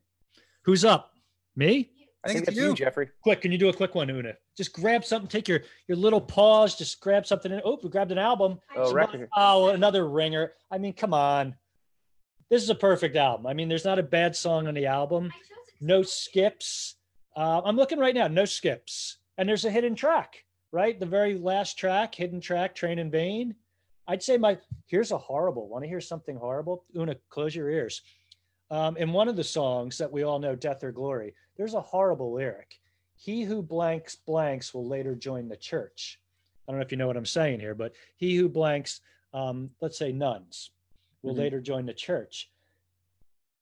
[0.63, 1.13] Who's up?
[1.55, 1.91] Me?
[2.23, 2.75] I think think it's that's you, you.
[2.75, 3.09] Jeffrey.
[3.23, 4.33] Quick, can you do a quick one, Una?
[4.57, 5.29] Just grab something.
[5.29, 6.75] Take your your little pause.
[6.77, 7.51] Just grab something.
[7.51, 8.59] And, oh, we grabbed an album.
[8.75, 9.29] Oh, record.
[9.37, 10.53] oh, another ringer.
[10.71, 11.55] I mean, come on.
[12.49, 13.45] This is a perfect album.
[13.47, 15.25] I mean, there's not a bad song on the album.
[15.25, 16.95] I chose it 'cause No it's skips.
[17.35, 18.27] Uh, I'm looking right now.
[18.27, 19.17] No skips.
[19.37, 20.99] And there's a hidden track, right?
[20.99, 23.55] The very last track, hidden track, Train in Vain.
[24.07, 24.57] I'd say my
[24.87, 25.67] here's a horrible.
[25.69, 26.83] Want to hear something horrible?
[26.95, 28.01] Una, close your ears.
[28.71, 31.81] Um, in one of the songs that we all know, Death or Glory, there's a
[31.81, 32.79] horrible lyric.
[33.15, 36.19] He who blanks blanks will later join the church.
[36.67, 39.01] I don't know if you know what I'm saying here, but he who blanks,
[39.33, 40.71] um, let's say nuns,
[41.23, 41.37] will Mhm.
[41.39, 42.51] later join the church.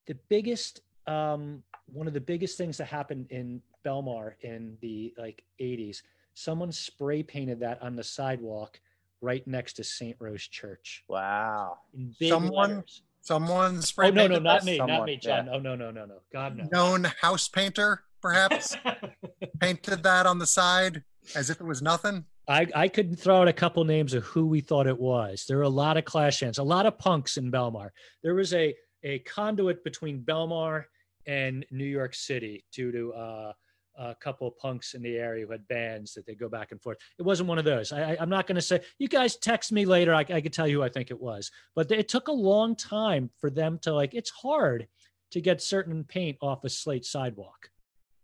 [0.06, 1.62] The biggest, um,
[1.92, 6.02] one of the biggest things that happened in Belmar in the like 80s,
[6.34, 8.80] someone spray painted that on the sidewalk
[9.20, 10.16] right next to St.
[10.18, 11.04] Rose Church.
[11.08, 11.78] Wow.
[11.94, 13.02] In big Someone letters.
[13.20, 14.64] Someone oh, spray Oh no, no, not that?
[14.64, 15.48] me, not me, John.
[15.50, 16.20] Oh no, no, no, no.
[16.32, 16.64] God no.
[16.70, 18.76] Known house painter, perhaps,
[19.60, 21.02] painted that on the side
[21.34, 22.24] as if it was nothing.
[22.48, 25.44] I, I could throw out a couple names of who we thought it was.
[25.46, 27.90] There were a lot of Clash fans, a lot of punks in Belmar.
[28.22, 28.74] There was a
[29.04, 30.84] a conduit between Belmar
[31.28, 33.52] and New York City due to uh,
[33.98, 36.80] a couple of punks in the area who had bands that they go back and
[36.82, 36.98] forth.
[37.18, 37.92] It wasn't one of those.
[37.92, 38.80] I, I'm not going to say.
[38.98, 40.14] You guys text me later.
[40.14, 42.74] I, I could tell you who I think it was, but it took a long
[42.74, 44.14] time for them to like.
[44.14, 44.88] It's hard
[45.32, 47.70] to get certain paint off a slate sidewalk,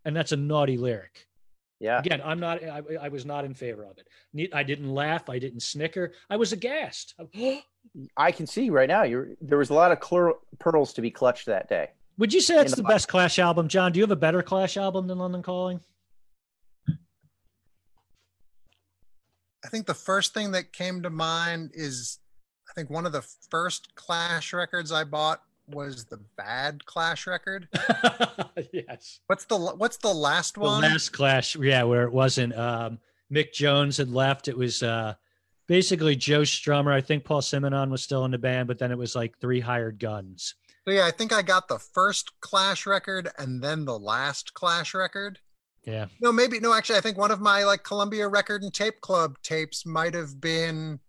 [0.04, 1.26] and that's a naughty lyric
[1.80, 1.98] Yeah.
[1.98, 5.38] again i'm not I, I was not in favor of it i didn't laugh i
[5.38, 7.14] didn't snicker i was aghast
[8.16, 9.02] I can see right now.
[9.02, 11.90] You're there was a lot of clor- pearls to be clutched that day.
[12.18, 13.68] Would you say that's the the best clash album?
[13.68, 15.80] John do you have a better clash album than london calling?
[19.64, 22.18] I think the first thing that came to mind is
[22.68, 27.68] I think one of the first Clash records I bought was the Bad Clash record.
[28.72, 29.20] yes.
[29.26, 30.82] What's the what's the last the one?
[30.82, 32.98] last clash yeah where it wasn't um
[33.32, 34.48] mick jones had left.
[34.48, 35.14] It was uh
[35.66, 36.92] basically joe strummer.
[36.92, 39.60] I think paul simonon was still in the band but then it was like three
[39.60, 40.54] hired guns
[40.86, 44.92] So yeah, I think I got the first Clash record and then the last Clash
[44.94, 45.38] record.
[45.84, 46.74] yeah No, maybe no.
[46.74, 50.40] Actually, I think one of my like Columbia Record and Tape Club tapes might have
[50.40, 51.00] been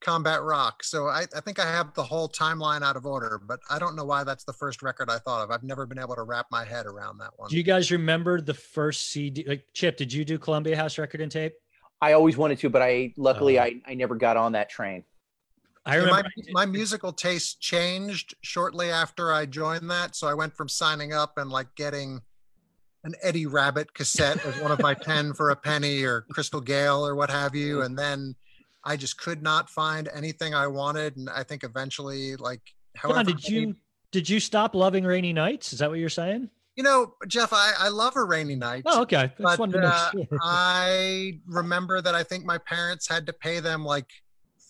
[0.00, 0.82] Combat Rock.
[0.84, 3.96] So I, I think I have the whole timeline out of order, but I don't
[3.96, 5.50] know why that's the first record I thought of.
[5.50, 7.48] I've never been able to wrap my head around that one.
[7.50, 11.20] do you guys remember the first cd like chip did you do columbia house record
[11.20, 11.52] and tape
[12.00, 13.62] I always wanted to, but I luckily Oh.
[13.62, 15.04] I, I never got on that train.
[15.84, 20.14] I remember my, my musical taste changed shortly after I joined that.
[20.14, 22.20] So I went from signing up and like getting
[23.04, 27.04] an Eddie Rabbitt cassette as one of my 10 for a penny or Crystal Gayle
[27.04, 27.82] or what have you.
[27.82, 28.36] And then
[28.84, 31.16] I just could not find anything I wanted.
[31.16, 32.62] And I think eventually, like,
[32.96, 33.76] however, John, did many- you
[34.12, 35.72] did you stop loving rainy nights?
[35.72, 36.50] Is that what you're saying?
[36.76, 38.84] you know, Jeff, I, I love a rainy night.
[38.86, 39.30] Oh, okay.
[39.38, 40.26] But, wanted to make uh, sure.
[40.42, 44.06] I remember that I think my parents had to pay them like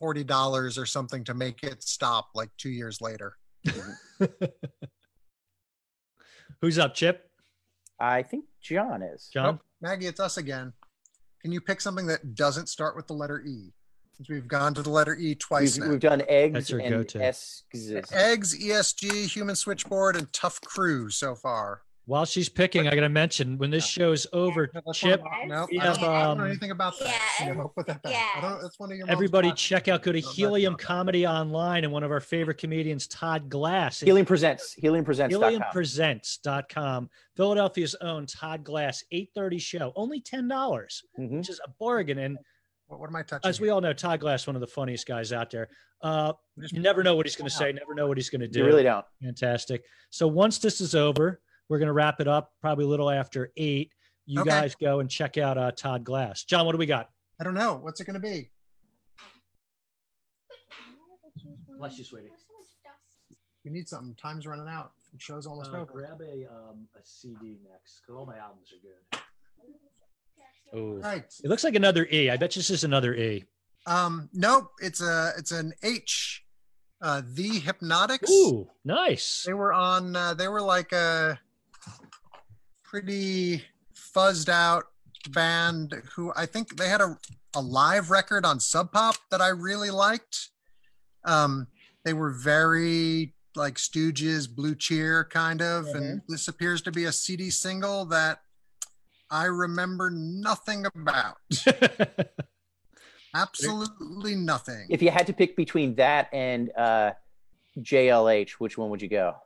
[0.03, 3.37] $40 or something to make it stop like two years later.
[6.61, 7.29] Who's up, Chip?
[8.01, 9.29] I think John is.
[9.33, 9.61] John?
[9.81, 10.73] Maggie, it's us again.
[11.41, 13.73] Can you pick something that doesn't start with the letter E?
[14.15, 15.91] Since we've gone to the letter E twice We've, now.
[15.93, 17.23] we've done eggs That's your and go-to.
[17.25, 17.65] S's.
[18.13, 21.83] Eggs, ESG, Human Switchboard, and Tuff Crew so far.
[22.07, 25.49] While she's picking, I got to mention when this show's over, No, Chip, one of-
[25.49, 27.07] no, we I, don't, have, I don't know um, anything about that.
[27.41, 28.37] Yes, No, put that back.
[28.37, 29.57] I don't, that's one of your everybody podcasts.
[29.57, 30.85] check out, go to Helium not that.
[30.87, 34.01] Comedy Online and one of our favorite comedians, Todd Glass.
[34.01, 34.75] Helium Presents.
[34.83, 35.63] HealingPresents.com.
[35.63, 37.11] HeliumPresents.com.
[37.37, 41.39] Philadelphia's own Todd Glass, 830 show, only $10, Mhm.
[41.39, 42.19] which is a bargain.
[42.19, 42.37] And
[42.89, 43.49] What, what am I touching?
[43.49, 45.69] as we all know, Todd Glass, one of the funniest guys out there.
[46.03, 46.33] Uh,
[46.73, 48.59] you never know what he's going to say, never know what he's going to do.
[48.61, 49.05] You really don't.
[49.23, 49.85] Fantastic.
[50.11, 51.41] So once this is over,
[51.73, 53.93] we're going to wrap it up probably a little after eight.
[54.27, 54.51] You Okay.
[54.51, 56.45] guys go and check out uh, Todd Glass.
[56.45, 57.09] John, what do we got?
[57.41, 57.77] I don't know.
[57.77, 58.51] What's it going to be?
[61.79, 62.29] Bless you, sweetie.
[63.65, 64.15] We need something.
[64.21, 64.93] Time's running out.
[65.15, 65.93] The show's almost Uh, over.
[65.93, 69.23] grab a, um, a CD next because all my albums are good.
[70.75, 71.25] Oh, Right.
[71.43, 72.29] it looks like another E.
[72.29, 73.45] I bet this is another E.
[73.87, 74.73] Um, nope.
[74.81, 76.45] It's a it's an H.
[77.01, 78.31] Uh, the Hypnotics.
[78.31, 79.43] Ooh, nice.
[79.45, 80.15] They were on.
[80.15, 81.41] Uh, they were like a
[82.93, 83.65] pretty
[83.95, 84.85] fuzzed out
[85.31, 87.17] band who I think they had a,
[87.57, 90.51] a live record on Sub Pop that I really liked.
[91.25, 91.69] Um,
[92.05, 97.13] they were very like Stooges, Blue Cheer kind of, and this appears to be a
[97.13, 98.41] CD single that
[99.31, 101.39] I remember nothing about.
[103.35, 104.87] Absolutely nothing.
[104.91, 107.13] If you had to pick between that and uh,
[107.79, 109.37] JLH, which one would you go?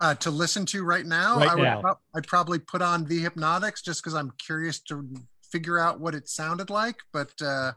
[0.00, 1.80] Uh, to listen to right now, Right I would now.
[1.80, 5.08] prob- I'd probably put on the Hypnotics just because I'm curious to
[5.50, 6.96] figure out what it sounded like.
[7.12, 7.72] But uh,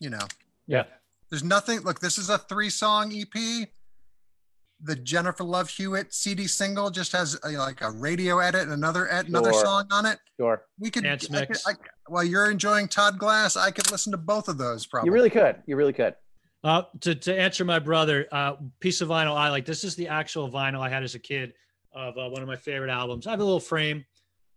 [0.00, 0.26] you know,
[0.66, 0.84] yeah.
[1.30, 1.80] there's nothing.
[1.80, 3.68] Look, this is a three song EP.
[4.82, 9.12] The Jennifer Love Hewitt CD single just has a, like a radio edit and another
[9.12, 9.62] ed- another Sure.
[9.64, 10.18] song on it.
[10.38, 10.62] Sure.
[10.78, 11.74] We could, Dance I could- I-
[12.06, 15.08] while you're enjoying Todd Glass, I could listen to both of those probably.
[15.08, 15.56] You really could.
[15.66, 16.14] You really could.
[16.62, 19.64] Uh, to, to answer my brother, uh, piece of vinyl I like.
[19.64, 21.54] This is the actual vinyl I had as a kid
[21.92, 23.26] of uh, one of my favorite albums.
[23.26, 24.04] I have a little frame.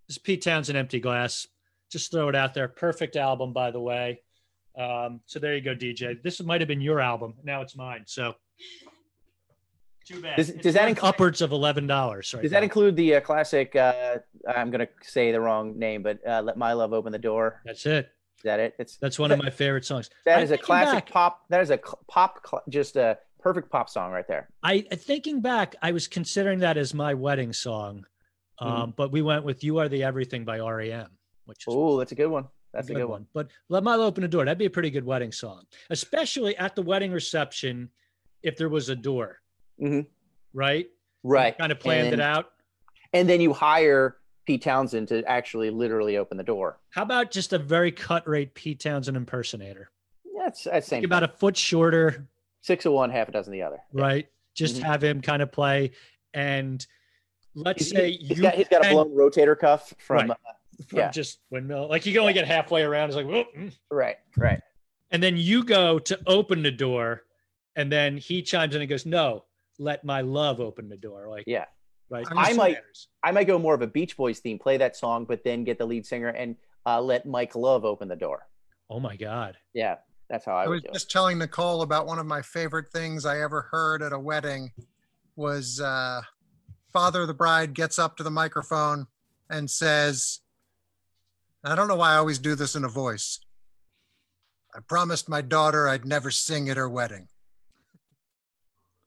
[0.08, 1.48] This is Pete Townshend, Empty Glass.
[1.90, 2.68] Just throw it out there.
[2.68, 4.22] Perfect album, by the way.
[4.78, 6.22] Um, so there you go, DJ.
[6.22, 7.36] This might have been your album.
[7.44, 8.04] Now it's mine.
[8.06, 8.36] So
[10.06, 10.36] too bad.
[10.36, 12.34] Does- does that include- upwards of eleven dollars?
[12.34, 12.64] Right Does that now.
[12.64, 13.76] include the uh, classic?
[13.76, 17.20] Uh, I'm going to say the wrong name, but uh, "Let My Love Open the
[17.20, 18.10] Door." That's it.
[18.44, 18.76] Is that it?
[18.78, 20.10] It's That's one of my favorite songs.
[20.26, 21.10] that I'm is a classic back.
[21.12, 21.46] pop.
[21.50, 21.80] That is a
[22.10, 24.50] pop, just a perfect pop song right there.
[24.62, 28.06] I thinking back, I was considering that as my wedding song,
[28.60, 28.92] um, Mm-hmm.
[28.98, 31.08] but we went with "You Are the Everything" by REM,
[31.46, 32.50] which is Oh, that's a good one.
[32.74, 33.28] That's a good one.
[33.34, 36.58] But "Let My Love Open the Door" that'd be a pretty good wedding song, especially
[36.58, 37.92] at the wedding reception,
[38.42, 39.40] if there was a door,
[39.82, 40.06] Mhm.
[40.54, 40.88] right?
[41.24, 41.58] Right.
[41.58, 42.52] Kind of planned and, it out.
[43.14, 46.80] And then you hire Pete Townshend to actually literally open the door.
[46.90, 49.90] How about just a very cut rate Pete Townshend impersonator?
[50.26, 50.98] Yeah, that's that's same.
[50.98, 52.28] Think about a foot shorter,
[52.62, 53.80] Six of one, half a dozen the other.
[53.92, 54.28] right?
[54.54, 54.84] Just Mhm.
[54.84, 55.92] have him kind of play,
[56.34, 56.86] and
[57.56, 60.30] let's He's, say he's you got he's got a blown rotator cuff from Right.
[60.32, 61.12] uh, from yeah.
[61.12, 61.88] just windmill.
[61.90, 63.10] Like you can only get halfway around.
[63.10, 63.72] It's like, whoop, mm.
[63.90, 64.62] right, right.
[65.12, 67.24] and then you go to open the door,
[67.76, 69.46] and then he chimes in and goes, "No,
[69.80, 71.66] let my love open the door." Like, Yeah.
[72.14, 72.26] Right.
[72.32, 72.78] I I might
[73.24, 75.78] I might go more of a Beach Boys theme, play that song, but then get
[75.78, 76.56] the lead singer and
[76.86, 78.48] uh, let Mike Love open the door.
[78.90, 79.58] Oh my god.
[79.74, 79.96] Yeah,
[80.30, 80.94] that's how I, I would was do it.
[80.94, 84.72] just telling Nicole about one of my favorite things I ever heard at a wedding
[85.36, 86.22] was uh,
[86.92, 89.08] father of the bride gets up to the microphone
[89.50, 90.42] and says,
[91.64, 93.40] I don't know why I always do this in a voice.
[94.76, 97.28] I promised my daughter I'd never sing at her wedding.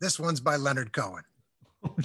[0.00, 1.24] This one's by Leonard Cohen.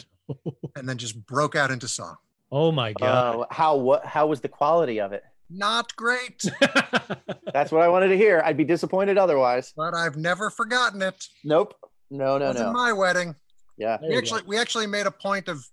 [0.76, 2.16] And then just broke out into song.
[2.52, 3.36] Oh my god.
[3.42, 5.24] Uh, how what how was the quality of it?
[5.50, 6.44] Not great,
[7.54, 8.42] That's what I wanted to hear.
[8.46, 9.74] I'd be disappointed otherwise.
[9.76, 11.26] but I've never forgotten it.
[11.44, 11.74] Nope.
[12.10, 12.74] No, no, Wasn't no.
[12.74, 13.36] my wedding.
[13.78, 13.98] Yeah.
[13.98, 15.66] There we you actually we actually made a point of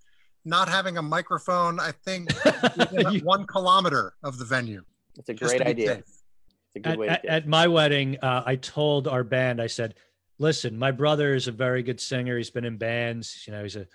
[0.44, 2.30] not having a microphone i think
[3.10, 4.82] You- one kilometer of the venue
[5.18, 5.96] It's a great idea.
[5.96, 6.04] safe.
[6.06, 7.36] It's a good at, way at, to do it.
[7.36, 9.94] at my wedding, uh, I told our band, I said,
[10.38, 12.36] listen, my brother is a very good singer.
[12.36, 13.86] He's been in bands, you know, he's a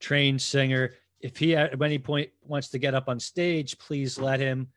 [0.00, 0.94] trained singer.
[1.20, 4.68] If he at any point wants to get up on stage, please let him.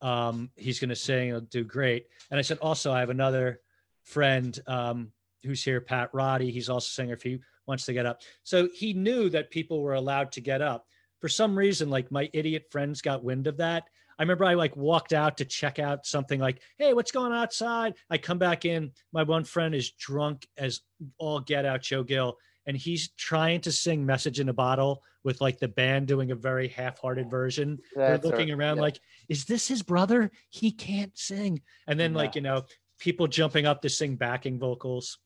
[0.00, 2.06] Um, he's going to sing, he'll do great.
[2.30, 3.60] And I said, also, I have another
[4.02, 5.12] friend um,
[5.44, 6.50] who's here, Pat Roddy.
[6.50, 8.22] He's also a singer if he wants to get up.
[8.42, 10.86] So he knew that people were allowed to get up.
[11.20, 13.84] For some reason, like my idiot friends got wind of that.
[14.18, 17.38] I remember I like walked out to check out something like, hey, what's going on
[17.38, 17.94] outside?
[18.10, 18.92] I come back in.
[19.12, 20.80] My one friend is drunk as
[21.18, 22.36] all get out, Joe Gill,
[22.70, 26.36] and he's trying to sing Message in a Bottle with like the band doing a
[26.36, 27.80] very half hearted version.
[27.96, 28.82] That's They're looking our- around yeah.
[28.82, 30.30] like, is this his brother?
[30.50, 31.62] He can't sing.
[31.88, 32.62] And then, like, you know,
[33.00, 35.18] people jumping up to sing backing vocals.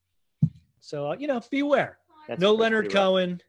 [0.80, 1.98] So, uh, you know, beware.
[2.26, 2.90] That's- no Leonard.
[2.90, 3.42] Cohen,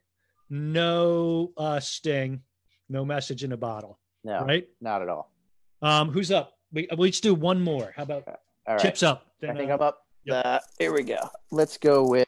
[0.50, 2.42] no uh, Sting,
[2.90, 4.68] no Message in a Bottle, No, right?
[4.82, 5.32] not at all.
[5.80, 6.52] Um, who's up?
[6.70, 7.94] We we each do one more.
[7.96, 8.24] How about
[8.68, 8.78] right.
[8.78, 9.26] Chips up?
[9.42, 10.06] I think uh, I'm up.
[10.24, 10.44] yep.
[10.44, 11.30] Uh, here we go.
[11.50, 12.26] Let's go with.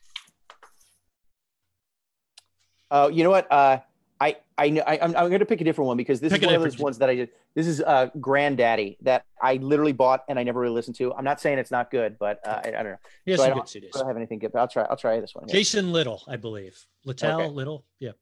[2.91, 3.51] Oh, you know what?
[3.51, 3.79] Uh,
[4.21, 6.43] I I know I, I'm I'm going to pick a different one because this Pick
[6.43, 7.31] is one of those ones that I did.
[7.55, 11.13] This is uh, Grandaddy that I literally bought and I never really listened to.
[11.15, 12.97] I'm not saying it's not good, but uh, I, I don't know.
[13.29, 14.53] Has so I don't- I don't have anything good.
[14.53, 14.85] But I'll try.
[14.85, 15.45] I'll try this one.
[15.49, 15.53] here.
[15.61, 16.77] Jason Lytle, I believe.
[17.05, 17.49] Littell Okay.
[17.51, 17.85] Little.
[18.01, 18.13] Yeah.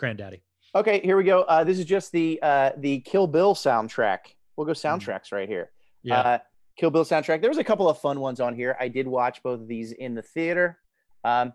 [0.00, 0.40] Grandaddy.
[0.74, 1.42] Okay, here we go.
[1.42, 4.18] Uh, this is just the uh, the Kill Bill soundtrack.
[4.56, 5.70] We'll go soundtracks right here.
[6.02, 6.18] Yeah.
[6.20, 6.38] Uh,
[6.76, 7.40] Kill Bill soundtrack.
[7.40, 8.76] There was a couple of fun ones on here.
[8.78, 10.78] I did watch both of these in the theater.
[11.24, 11.54] Um,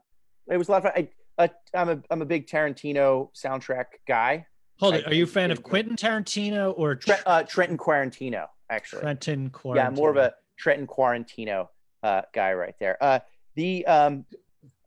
[0.49, 0.93] it was a lot of fun.
[0.95, 1.09] I,
[1.43, 4.45] uh, I'm a I'm a big Tarantino soundtrack guy.
[4.79, 5.07] Hold I it.
[5.07, 5.63] Are you a fan of.
[5.63, 9.01] Quentin Tarantino or Trent, uh, Trenton Quarantino, actually.
[9.01, 9.75] Trenton Quarantino?
[9.75, 11.67] Yeah, more of a Trenton Quarantino
[12.03, 12.97] uh, guy right there.
[13.01, 13.19] Uh,
[13.55, 14.25] the um,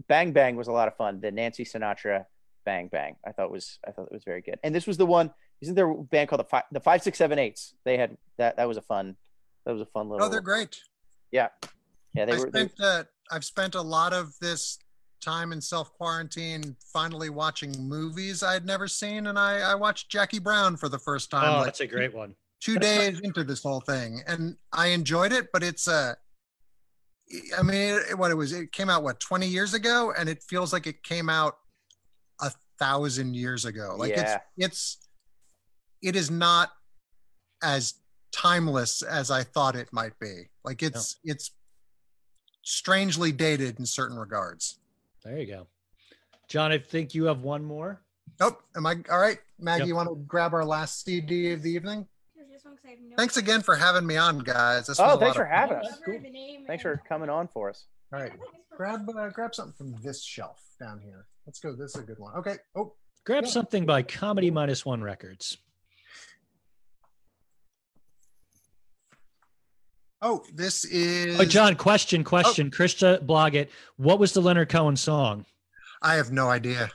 [0.08, 1.20] Bang Bang was a lot of fun.
[1.20, 2.24] The Nancy Sinatra
[2.64, 4.58] Bang Bang, I thought was I thought it was very good.
[4.64, 5.30] And this was the one
[5.60, 7.74] Isn't there a band called the five the five six seven eights?
[7.84, 8.56] They had that.
[8.56, 9.16] That was a fun.
[9.64, 10.26] That was a fun little.
[10.26, 10.78] Oh, they're great.
[11.30, 11.48] Yeah,
[12.14, 12.26] yeah.
[12.26, 12.50] They I were.
[12.50, 14.78] They, spent uh, I've spent a lot of this
[15.24, 20.38] time in self quarantine finally watching movies I'd never seen, and I, I watched Jackie
[20.38, 22.34] Brown for the first time Oh, like that's a great one.
[22.60, 25.48] two days into this whole thing, and I enjoyed it.
[25.52, 26.16] But it's a,
[27.58, 30.42] I mean, it, what it was, it came out what twenty years ago, and it
[30.42, 31.54] feels like it came out
[32.40, 33.94] a thousand years ago.
[33.96, 34.40] Like Yeah.
[34.56, 35.08] it's it's
[36.02, 36.70] it is not
[37.62, 37.94] as
[38.32, 40.50] timeless as I thought it might be.
[40.64, 41.50] Like it's it's
[42.62, 44.78] strangely dated in certain regards.
[45.24, 45.66] There you go.
[46.48, 48.00] John, I think you have one more.
[48.40, 49.38] Oh, am I all right?
[49.58, 49.88] Maggie, Yep.
[49.88, 52.06] you want to grab our last CD of the evening?
[52.34, 54.86] Here's this one 'cause I have no Thanks again for having me on, guys.
[54.86, 55.86] This oh, a thanks for having fun.
[55.86, 56.00] us.
[56.04, 56.20] Cool.
[56.66, 57.86] Thanks for coming on for us.
[58.12, 58.32] All right,
[58.76, 61.26] grab uh, grab something from this shelf down here.
[61.46, 61.74] Let's go.
[61.74, 62.34] This is a good one.
[62.36, 62.56] Okay.
[62.74, 62.94] Oh,
[63.24, 63.50] Grab Yeah.
[63.50, 65.56] something by Comedy Minus One Records.
[70.24, 71.38] Oh, this is.
[71.38, 72.70] Oh, John, question, question.
[72.70, 75.44] Krista Bloggett, what was the Leonard Cohen song?
[76.02, 76.90] I have no idea.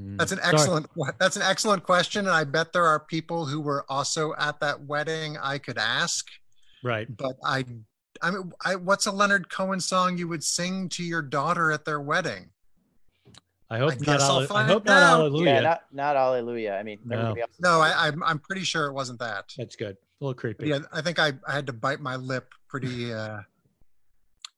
[0.00, 0.54] Mm, That's an sorry.
[0.54, 0.86] excellent.
[1.18, 4.82] That's an excellent question, and I bet there are people who were also at that
[4.82, 6.26] wedding I could ask.
[6.84, 7.08] Right.
[7.16, 7.64] But I,
[8.20, 11.84] I mean, I, what's a Leonard Cohen song you would sing to your daughter at
[11.84, 12.50] their wedding?
[13.70, 14.04] I hope I not.
[14.04, 15.02] guess I'll Alle- I hope not.
[15.02, 15.44] Hallelujah.
[15.52, 16.72] Yeah, not not Hallelujah.
[16.72, 17.34] I mean, No.
[17.34, 17.50] else.
[17.60, 19.52] No, I, I'm I'm pretty sure it wasn't that.
[19.58, 19.96] That's good.
[20.20, 20.68] A little creepy.
[20.68, 23.40] Yeah, I think I, I had to bite my lip pretty uh,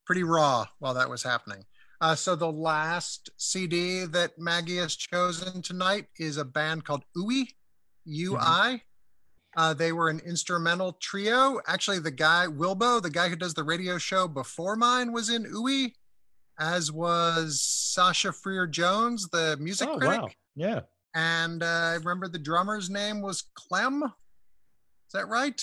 [0.07, 1.65] pretty raw while that was happening.
[2.01, 7.51] Uh, so the last CD that Maggie has chosen tonight is a band called UI,
[8.09, 8.83] UI.
[9.57, 11.61] Uh, they were an instrumental trio.
[11.67, 15.45] Actually, the guy Wilbo, the guy who does the radio show before mine, was in
[15.45, 15.95] UI,
[16.61, 20.21] as was Sasha Frere-Jones, the music Oh critic.
[20.21, 20.29] wow.
[20.55, 20.81] Yeah.
[21.15, 24.03] And uh, I remember the drummer's name was Clem.
[24.05, 25.61] Is that right?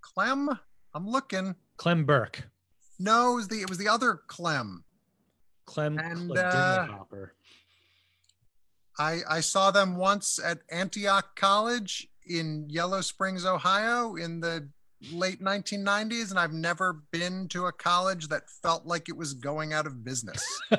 [0.00, 0.48] Clem?
[0.94, 1.56] I'm looking.
[1.76, 2.48] Clem Burke.
[2.98, 4.84] No, it was the it was the other Clem.
[5.66, 6.86] Clem And, uh,
[8.98, 14.68] I I saw them once at Antioch College in Yellow Springs, Ohio, in the
[15.12, 19.72] late 1990s, and I've never been to a college that felt like it was going
[19.72, 20.44] out of business.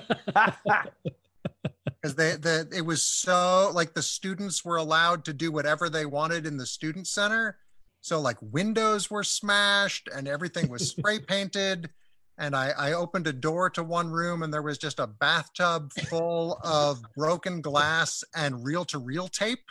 [2.02, 6.06] Because they the it was so like the students were allowed to do whatever they
[6.06, 7.58] wanted in the student center.
[8.02, 11.90] So like windows were smashed and everything was spray painted.
[12.38, 15.94] And I, I opened a door to one room and there was just a bathtub
[16.10, 19.64] full of broken glass and reel-to-reel tape.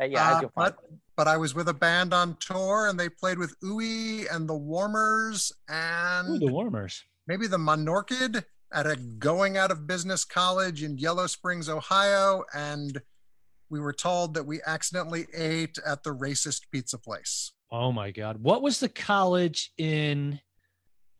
[0.00, 0.76] Uh, yeah, Uh, but,
[1.22, 4.56] but I was with a band on tour and they played with Ui and the
[4.56, 7.00] Warmers and Ooh, the Warmers.
[7.28, 8.42] maybe the Monorchid
[8.72, 12.42] at a going out of business college in Yellow Springs, Ohio.
[12.52, 13.00] And
[13.70, 17.52] we were told that we accidentally ate at the racist pizza place.
[17.70, 18.38] Oh my God.
[18.42, 20.40] What was the college in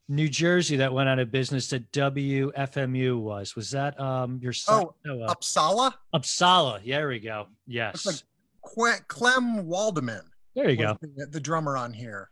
[0.09, 3.55] New Jersey that went out of business that WFMU was?
[3.55, 4.83] Was that um your son?
[4.85, 6.81] Oh, no, uh, Upsala, Upsala.
[6.83, 7.47] Yeah, there we go.
[7.69, 8.05] Yes.
[8.05, 8.16] like-
[8.62, 10.22] Clem Waldmann
[10.55, 10.97] there you go.
[11.01, 12.30] the, the drummer on here.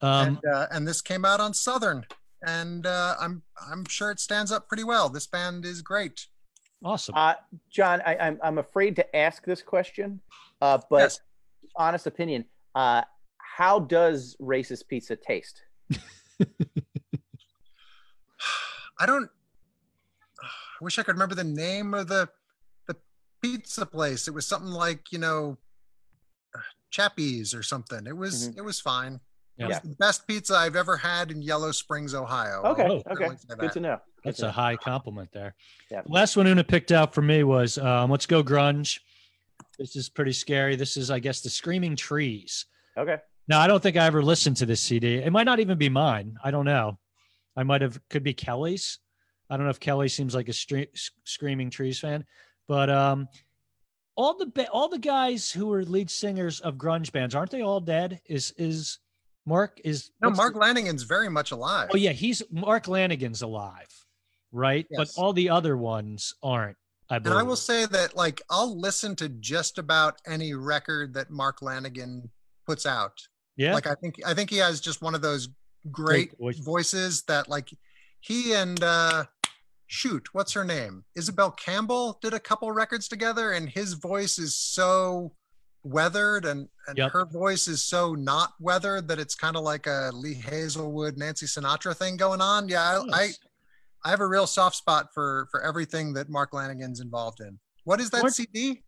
[0.00, 2.06] Um, and, uh, and this came out on Southern.
[2.46, 5.08] And uh, I'm I'm sure it stands up pretty well.
[5.08, 6.26] This band is great.
[6.84, 7.14] awesome.
[7.16, 7.34] Uh,
[7.70, 10.20] John, I, I'm I'm afraid to ask this question,
[10.60, 11.20] uh, but Yes.
[11.76, 12.44] honest opinion,
[12.74, 13.02] uh,
[13.38, 15.62] how does racist pizza taste?
[19.00, 19.30] I don't.
[20.42, 22.28] I wish I could remember the name of the the
[23.46, 24.28] pizza place.
[24.28, 25.58] It was something like you know,
[26.90, 28.06] Chappie's or something.
[28.06, 28.58] It was Mhm.
[28.58, 29.14] it was fine.
[29.58, 29.68] It Yeah.
[29.68, 32.62] was the best pizza I've ever had in Yellow Springs, Ohio.
[32.64, 33.72] Okay, Oh, okay, good that.
[33.72, 33.96] to know.
[34.16, 34.52] Good That's to a know.
[34.52, 35.54] high compliment there.
[35.90, 36.02] Yeah.
[36.02, 39.00] The last one Una picked out for me was um, Let's Go Grunge.
[39.78, 40.76] This is pretty scary.
[40.76, 42.66] This is, I guess, The Screaming Trees.
[42.98, 43.18] Okay,
[43.48, 45.16] Now, I don't think I ever listened to this CD.
[45.16, 46.36] It might not even be mine.
[46.42, 46.98] I don't know.
[47.56, 48.98] I might have, could be Kelly's.
[49.48, 50.88] I don't know if Kelly seems like a stre-
[51.24, 52.24] Screaming Trees fan,
[52.68, 53.28] but um,
[54.16, 57.62] all the ba- all the guys who were lead singers of grunge bands aren't they
[57.62, 58.20] all dead?
[58.26, 58.98] Is is
[59.46, 61.90] Mark is No, Mark the- Lanegan's very much alive.
[61.92, 63.88] Oh yeah, he's Mark Lanegan's alive,
[64.52, 64.86] right?
[64.96, 66.76] But all the other ones aren't.
[67.08, 67.36] I believe.
[67.36, 67.40] And.
[67.40, 72.28] I will say that like I'll listen to just about any record that Mark Lanegan
[72.66, 73.12] puts out.
[73.56, 75.48] yeah, Like I think I think he has just one of those
[75.92, 76.58] great, voice.
[76.58, 77.68] voices that like
[78.20, 79.24] he and uh
[79.86, 81.04] shoot, what's her name?
[81.16, 85.32] Isobel Campbell did a couple records together and his voice is so
[85.84, 87.12] weathered and, and Yep.
[87.12, 91.46] her voice is so not weathered that it's kind of like a Lee Hazlewood, Nancy
[91.46, 92.68] Sinatra thing going on.
[92.68, 93.38] Yeah, I, I Nice.
[94.04, 97.58] I have a real soft spot for for everything that Mark Lanegan's involved in.
[97.84, 98.82] What is that CD?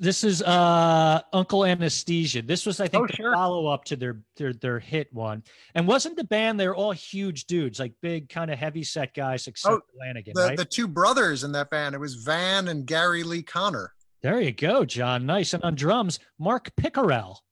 [0.00, 2.42] This is uh Uncle Anesthesia.
[2.42, 3.32] This was, I think, Oh, the sure.
[3.34, 5.42] follow up to their their their hit one.
[5.74, 6.58] And wasn't the band?
[6.60, 10.42] They're all huge dudes, like big, kind of heavy set guys, except Oh, Flanagan, The
[10.42, 10.56] right?
[10.56, 11.94] the two brothers in that band.
[11.94, 13.92] It was Van and Gary Lee Conner.
[14.22, 15.26] there you go, John.
[15.26, 15.54] Nice.
[15.54, 17.42] And on drums, Mark Pickerel.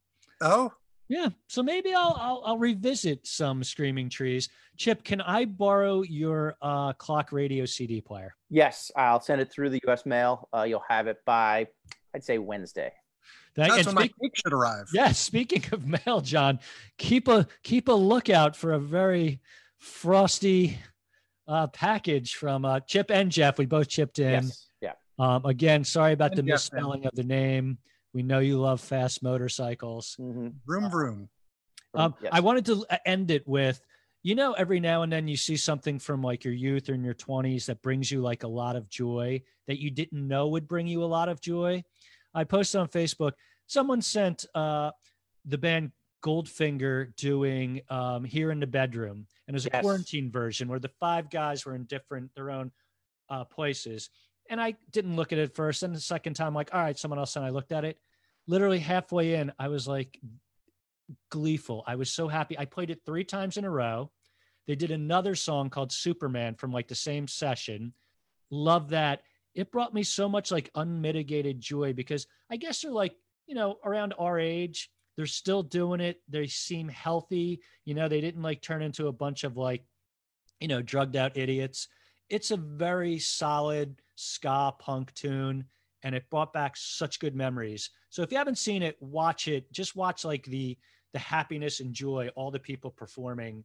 [0.40, 0.72] Oh,
[1.12, 1.28] Yeah.
[1.46, 4.48] So maybe I'll, I'll I'll revisit some Screaming Trees.
[4.78, 8.34] Chip, can I borrow your uh, clock radio CD player?
[8.48, 10.06] Yes, I'll send it through the U.S.
[10.06, 10.48] mail.
[10.56, 11.66] Uh, you'll have it by,
[12.14, 12.90] I'd say Wednesday.
[13.54, 14.86] Thank- that's and when my cake should arrive.
[14.94, 16.58] Yes, speaking of mail, John,
[16.96, 19.42] keep a keep a lookout for a very
[19.76, 20.78] frosty
[21.46, 23.58] uh, package from uh, Chip and Jeff.
[23.58, 24.44] We both chipped in.
[24.44, 24.68] Yes.
[24.80, 24.92] Yeah.
[25.18, 26.54] Um, again, sorry about the Jeff, man.
[26.54, 27.76] misspelling of the name.
[28.14, 30.14] We know you love fast motorcycles.
[30.18, 31.28] hmm Vroom vroom.
[31.94, 32.30] Um, Yes.
[32.32, 33.80] I wanted to uh, end it with,
[34.22, 37.04] you know, every now and then you see something from like your youth or in
[37.04, 40.68] your 20s that brings you like a lot of joy that you didn't know would
[40.68, 41.82] bring you a lot of joy.
[42.34, 43.32] I posted on Facebook,
[43.66, 44.90] someone sent uh,
[45.44, 45.92] the band
[46.24, 49.26] Goldfinger doing um, Here in the Bedroom.
[49.48, 49.82] And it was a Yes.
[49.82, 52.70] quarantine version where the five guys were in different, their own
[53.28, 54.08] uh, places.
[54.50, 55.82] And I didn't look at it first.
[55.82, 57.36] And the second time, like, all right, someone else.
[57.36, 57.98] And I looked at it.
[58.46, 60.18] Literally halfway in, I was like,
[61.30, 61.84] gleeful.
[61.86, 62.58] I was so happy.
[62.58, 64.10] I played it three times in a row.
[64.66, 67.92] They did another song called Superman from like the same session.
[68.50, 69.22] Love that.
[69.54, 73.14] It brought me so much like unmitigated joy because I guess they're like,
[73.46, 76.22] you know, around our age, they're still doing it.
[76.28, 77.60] They seem healthy.
[77.84, 79.84] You know, they didn't like turn into a bunch of like,
[80.60, 81.88] you know, drugged out idiots.
[82.32, 85.66] It's a very solid ska punk tune
[86.02, 87.90] and it brought back such good memories.
[88.08, 89.70] So if you haven't seen it, watch it.
[89.70, 90.78] Just watch like the
[91.12, 93.64] the happiness and joy, all the people performing,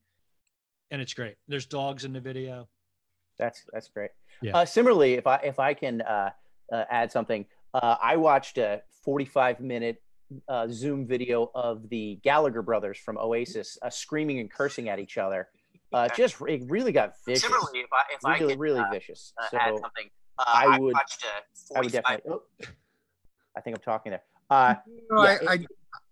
[0.91, 1.35] and it's great.
[1.47, 2.67] There's dogs in the video.
[3.39, 4.11] That's that's great.
[4.41, 4.57] Yeah.
[4.57, 6.31] Uh, similarly, if I if I can uh,
[6.69, 10.01] uh, add something, uh, I watched a 45 minute
[10.49, 15.17] uh, Zoom video of the Gallagher brothers from Oasis uh, screaming and cursing at each
[15.17, 15.47] other.
[15.93, 17.43] Uh, just it really got vicious.
[17.43, 19.33] Similarly, if I if I really, really uh, vicious.
[19.41, 22.31] uh, So add something, uh, I I, would- watched a I would definitely.
[22.31, 22.41] Oh,
[23.55, 24.21] I think I'm talking there.
[24.49, 24.75] Uh,
[25.09, 25.67] No, yeah, I, I, it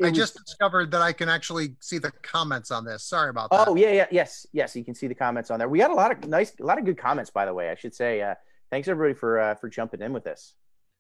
[0.06, 3.04] I was- just discovered that I can actually see the comments on this.
[3.04, 3.68] Sorry about that.
[3.68, 4.76] Oh yeah, yeah, yes, yes.
[4.76, 5.68] You can see the comments on there.
[5.70, 7.70] We got a lot of nice, a lot of good comments, by the way.
[7.70, 8.22] I should say.
[8.22, 8.36] Uh,
[8.72, 10.54] thanks everybody for uh, for jumping in with this.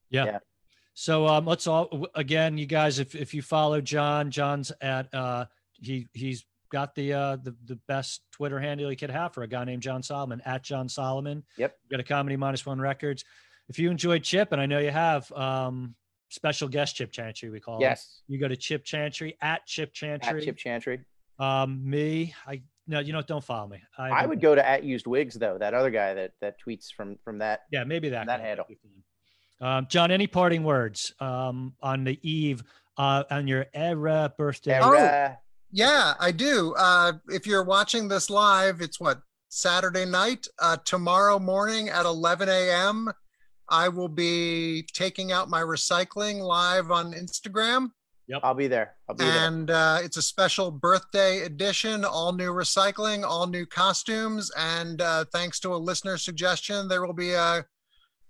[0.10, 0.26] Yeah.
[0.26, 0.40] Yeah.
[0.94, 5.46] So um, let's all again, you guys, if if you follow John, John's at uh,
[5.82, 6.46] he he's
[6.76, 9.82] got the uh the, the best Twitter handle you could have for a guy named
[9.82, 11.42] Jon Solomon at Jon Solomon.
[11.58, 11.74] Yep.
[11.90, 13.24] Got a comedy minus one records.
[13.70, 15.96] If you enjoyed Chip, and I know you have, um,
[16.30, 17.82] special guest Chip Chantry, we call him.
[17.84, 20.40] Yes, You go to Chip Chantry at Chip Chantry.
[20.40, 21.00] at Chip Chantry.
[21.40, 23.82] Um, me, I no, you know, what, don't follow me.
[23.98, 25.58] I would go to at used wigs though.
[25.58, 27.62] That other guy that that tweets from from that.
[27.72, 28.28] Yeah, maybe that.
[28.28, 28.66] that handle.
[29.62, 32.64] Um, John, any parting words um, on the eve
[32.98, 34.82] uh, on your era birthday?
[34.84, 35.36] Oh.
[35.78, 36.74] Era- Yeah, I do.
[36.78, 40.48] Uh, if you're watching this live, it's what Saturday night.
[40.60, 43.10] Uh, tomorrow morning at 11 a.m.,
[43.70, 47.90] I will be taking out my recycling live on Instagram,
[48.28, 48.40] Yep.
[48.44, 48.96] I'll be there.
[49.08, 49.48] I'll be there.
[49.48, 52.04] and uh, it's a special birthday edition.
[52.04, 57.14] All new recycling, all new costumes, and uh, thanks to a listener suggestion, there will
[57.14, 57.66] be a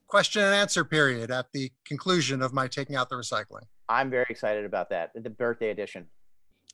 [0.08, 3.64] question and answer period at the conclusion of my taking out the recycling.
[3.88, 5.12] I'm very excited about that.
[5.16, 6.08] The birthday edition.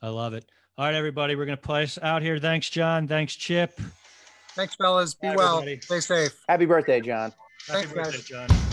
[0.02, 0.46] I love it.
[0.82, 2.40] All right, everybody, we're gonna play us out here.
[2.40, 3.08] Thanks, John.
[3.08, 3.80] Thanks, Chip.
[4.56, 5.14] Thanks, fellas.
[5.14, 5.60] Be Bye, well.
[5.60, 5.80] everybody.
[5.82, 6.36] Stay safe.
[6.50, 7.32] Happy birthday, John.
[7.68, 8.06] Happy Thanks, guys.
[8.16, 8.71] birthday, John.